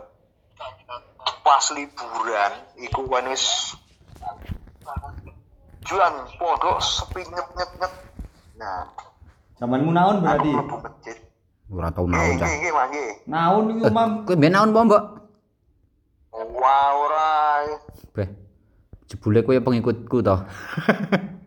[1.44, 3.76] Pas liburan iku kan wis
[5.86, 7.94] Juan pondok sepi nyet nyet nyet.
[8.58, 8.90] Nah,
[9.62, 10.50] Zamanmu naon aku berarti?
[10.50, 11.18] mlebu masjid.
[11.70, 12.48] Ora tau naon cah.
[12.50, 13.10] nggih, nggih.
[13.30, 14.10] Naon Eh, Mam?
[14.26, 15.04] Kowe mben naon po, Mbok?
[16.34, 17.30] Wah, ora.
[18.18, 18.30] Beh.
[19.06, 20.36] Jebule kowe pengikutku to.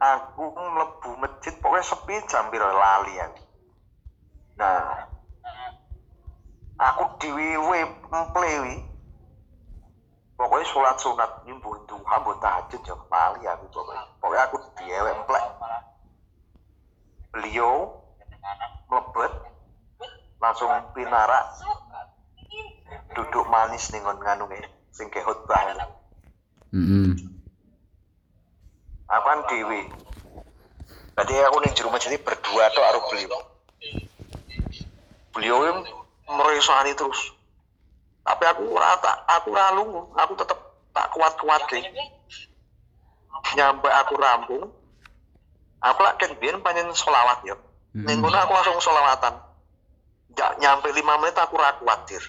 [0.00, 3.44] Aku mlebu masjid pokoknya sepi jam piro lali aku.
[4.56, 5.04] Nah,
[6.80, 8.80] aku diwiwe emplewi.
[10.40, 14.04] Pokoknya sholat sunat ini mbun duha, mbun tahajud ya lali aku pokoknya.
[14.24, 15.44] Pokoknya aku diewek emplek.
[17.36, 17.92] Beliau
[18.88, 19.32] mlebet
[20.40, 21.44] langsung pinarak
[23.12, 24.48] duduk manis ning nggon nganu
[24.96, 25.76] sing ke khotbah.
[26.72, 27.12] Heeh.
[29.10, 29.82] Aku kan dewi.
[31.18, 33.40] Berarti aku ning jero masjid berdua tok karo beliau.
[35.34, 35.78] Beliau yang
[36.30, 37.34] meresani terus.
[38.22, 40.58] Tapi aku ora tak aku ora lunga, aku tetep
[40.94, 41.82] tak kuat-kuat deh.
[43.58, 44.64] Nyampe aku rampung.
[45.80, 47.56] Aku lak kan biyen panjen selawat ya.
[47.96, 49.34] Ning kono aku langsung selawatan.
[50.38, 52.22] Ja, nyampe 5 menit aku ra kuat dir.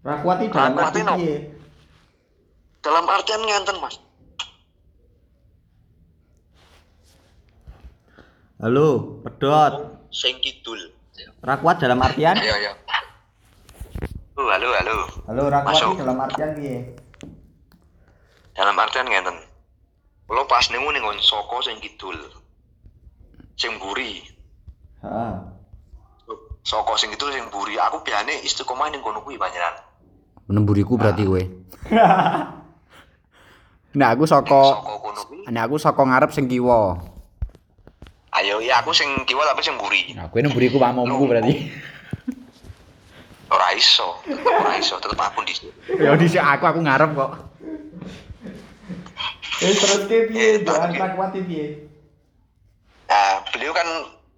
[0.00, 1.14] Rakwati dalam Rakwati arti no.
[1.20, 1.36] piye?
[2.80, 4.00] Dalam artian ngenten, Mas.
[8.60, 9.96] Halo, pedot.
[10.12, 10.76] Sing kidul.
[11.40, 12.36] Rakwat dalam artian?
[12.36, 12.76] Ayo.
[14.36, 14.96] Oh, halo, halo.
[15.28, 15.96] Halo, Rakwati Masuk.
[15.96, 16.76] dalam artian piye?
[18.50, 19.40] dalam artian ngeten
[20.28, 22.12] kalau pas nemu ning soko sing kidul
[23.56, 24.20] sing buri
[25.00, 25.32] Heeh.
[26.60, 29.80] soko sing kidul sing buri aku biasane istiqomah ning kono kuwi panjenengan
[30.44, 31.40] Menemburiku berarti kowe.
[33.96, 35.08] Nah aku saka soko
[35.48, 37.00] Nah aku saka ngarep sing kiwa.
[38.40, 41.68] Ayo ya aku sing kiwa tapi sing buri Nah kowe nemburiku pamomku berarti.
[43.50, 44.14] ora iso
[44.46, 45.54] ora iso tetep aku di
[45.98, 47.30] Ya dhisik aku aku ngarep kok.
[49.60, 50.46] Eh terus ke piye?
[50.56, 50.98] Eh, Doan oke.
[50.98, 51.66] Rakwati piye?
[53.10, 53.88] nah beliau kan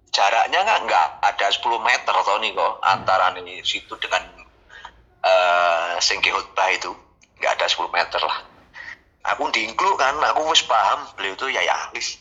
[0.09, 4.25] jaraknya nggak nggak ada 10 meter atau nih kok antara nih situ dengan
[5.21, 6.89] eh sing ke khotbah itu
[7.37, 8.41] nggak ada 10 meter lah
[9.29, 12.17] aku diingklu kan aku wis paham beliau itu ya alis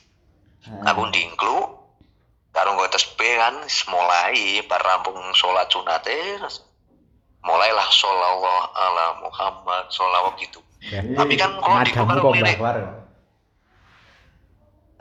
[0.62, 1.58] aku dingklu
[2.52, 3.54] karo nggo tesbih kan
[3.90, 6.38] mulai bar rampung sholat sunate
[7.42, 10.62] mulailah sholawat ala Muhammad sholawat gitu.
[10.92, 12.58] Tapi kan kalau di karo ngelirik.
[12.58, 12.94] mbahwar kok.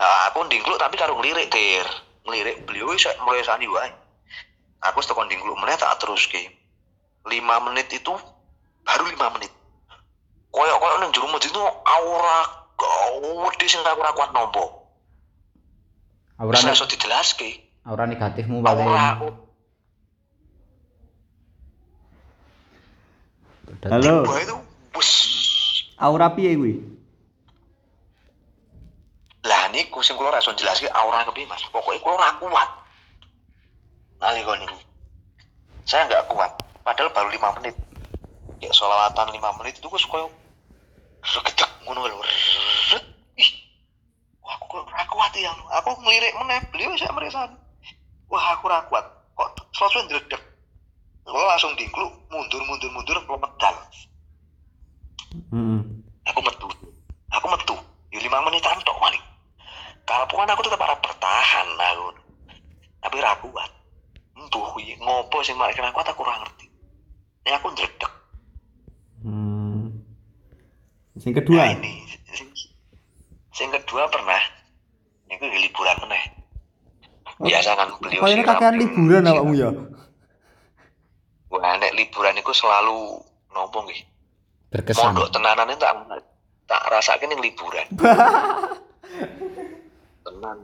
[0.01, 1.85] nah aku dingklu tapi karo ngelirik dir.
[2.25, 3.93] Ngelirik beliau wis mulai sani wae.
[4.89, 6.41] Aku setelah dingklu meneh tak terus ke
[7.29, 8.13] lima menit itu
[8.81, 9.53] baru lima menit.
[10.49, 12.39] Koyok koyok neng juru masjid itu aura
[13.61, 14.80] gede sing aku ora kuat nompo
[16.41, 17.49] Aura bisa iso dijelaske
[17.85, 18.89] aura negatifmu paling.
[18.89, 19.37] aura
[23.81, 24.57] Halo, Wah itu
[24.89, 25.09] bus
[26.01, 26.73] aura piye kuwi?
[29.41, 31.61] lah niku sing kula ora iso jelaske aura kepiye Mas.
[31.69, 32.69] Pokoke kula ora kuat.
[34.17, 34.77] Nalika niku.
[35.85, 36.51] Saya nggak kuat.
[36.81, 37.77] Padahal baru 5 menit.
[38.61, 40.29] Ya sholawatan 5 menit itu wis koyo
[41.21, 42.17] regedek ngono lho.
[43.37, 43.49] Ih.
[44.41, 45.51] Wah, aku ora kuat ya.
[45.81, 47.49] Aku ngelirik meneh beliau saya meresan.
[48.27, 49.05] Wah, aku ora kuat.
[49.35, 50.41] Kok sesuatu ndredeg.
[51.25, 53.75] Kula langsung dingklu mundur mundur mundur kula medal.
[55.31, 55.79] Heeh.
[56.27, 56.67] aku metu
[57.31, 57.75] aku metu
[58.11, 59.23] ya lima menitan tok maling
[60.03, 62.07] kalaupun aku tetap harap bertahan aku
[63.01, 63.71] tapi ra kuat
[64.35, 66.67] embuh kuwi ngopo sing malah kena kuat aku ora ngerti
[67.47, 68.13] ini aku ndredeg
[69.21, 70.01] Hmm.
[71.21, 71.77] Sing nah kedua.
[71.77, 72.49] ini sing,
[73.53, 74.41] sing kedua pernah
[75.31, 76.23] niku ya liburan meneh
[77.41, 79.69] biasa kan beliau siram kakean ning- liburan awakmu ya.
[81.49, 83.23] wah nek liburan iku selalu
[83.55, 84.01] nopo nggih
[84.71, 85.15] Berkesan.
[85.15, 85.95] mondok tenanan itu tak
[86.67, 87.87] tak rasakin yang liburan
[90.27, 90.57] tenan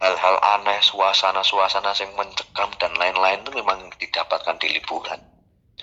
[0.00, 5.20] hal-hal aneh, suasana-suasana yang mencekam dan lain-lain itu memang didapatkan di liburan.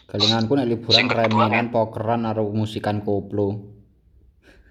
[0.10, 3.77] Kelinganku nek liburan Sing kedua, reminan pokeran karo musikan koplo.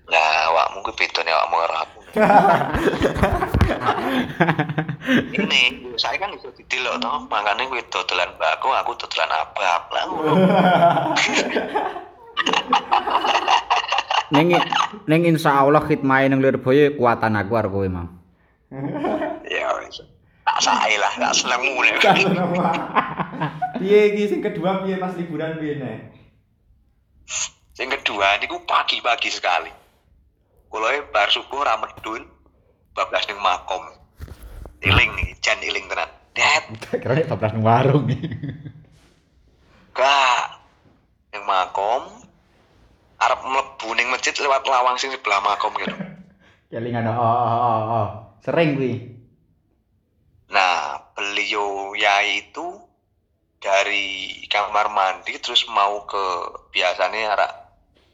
[0.07, 1.99] Nah, awakmu kuwi beda nih awakmu karo aku.
[5.35, 5.61] Ini
[5.99, 10.05] saya kan bisa didelok toh, makanya gue dodolan bako, aku dodolan abab lah.
[10.07, 10.33] ngono.
[14.31, 14.55] Ning
[15.07, 17.87] ning insyaallah khidmah ning Lirboyo kuatan aku karo kowe.
[19.47, 20.03] Ya wis.
[20.47, 21.95] Tak sae lah, tak senengmu nih.
[23.83, 26.15] Piye iki sing kedua piye pas liburan piye nek?
[27.77, 29.86] Yang kedua niku pagi-pagi sekali.
[30.71, 32.27] Kulo e bar subuh ra medun
[32.97, 33.85] bablas ning makom.
[34.83, 36.11] Iling nih, jan iling tenan.
[36.37, 38.05] Det, Kira nek bablas nang warung.
[39.97, 40.45] gak.
[41.33, 42.27] Ning makom
[43.17, 45.97] arep mlebu ning masjid lewat lawang sing sebelah makom gitu.
[46.71, 47.83] Kelingan oh oh oh.
[47.89, 48.09] oh.
[48.45, 48.95] Sering kuwi.
[50.53, 52.67] Nah, beliau yai itu
[53.57, 56.25] dari kamar mandi terus mau ke
[56.71, 57.53] biasanya arah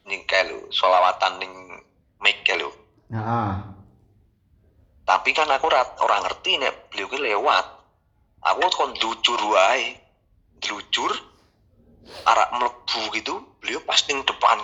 [0.07, 1.53] nyingkel lu, solawatan ning
[2.23, 2.71] mic lu.
[3.13, 3.53] Heeh.
[5.03, 7.67] Tapi kan aku ora ora ngerti nek beliau ki lewat.
[8.43, 9.99] Aku kon dlucur wae.
[10.63, 11.11] Dlucur
[12.27, 14.59] arah mlebu gitu, beliau pas ning depan.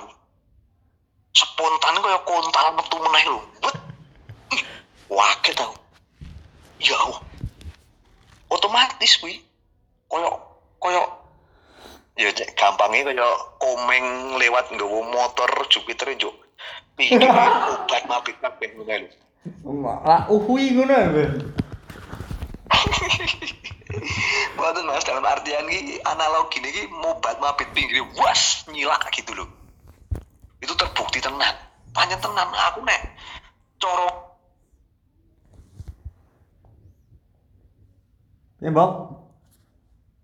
[1.35, 3.41] Spontan kaya kontal metu meneh lho.
[3.63, 3.77] Bet.
[5.19, 5.75] Wakil tau.
[6.79, 7.23] Ya Allah.
[8.49, 9.45] Otomatis kuwi
[10.09, 10.33] koyo
[10.81, 11.05] koyo
[12.17, 13.29] ya gampangnya kaya
[13.61, 16.48] komeng lewat nggawa motor Jupiter njuk.
[16.99, 19.09] Pikir obat mabit kabeh ngono lho.
[20.03, 21.33] Lah uhui ngono ya, Ben.
[24.59, 29.49] Waduh mas dalam artian ini analogi ini mobat mabit pinggir was nyilak gitu loh
[30.59, 31.55] itu terbukti tenan
[31.95, 33.01] panjang tenan aku nek
[33.79, 34.29] corok
[38.59, 39.15] Ya, Bob.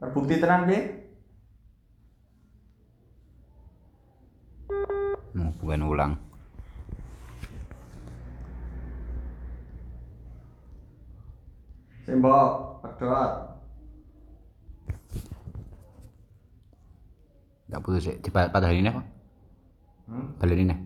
[0.03, 1.07] Terbukti tenan piye?
[5.39, 6.13] Mau bukan ulang.
[12.05, 13.33] Sing mbok pedhot.
[17.65, 18.17] Enggak putus sih.
[18.21, 19.03] Di padahal ini apa?
[20.13, 20.37] Hmm?
[20.37, 20.77] Balik ini.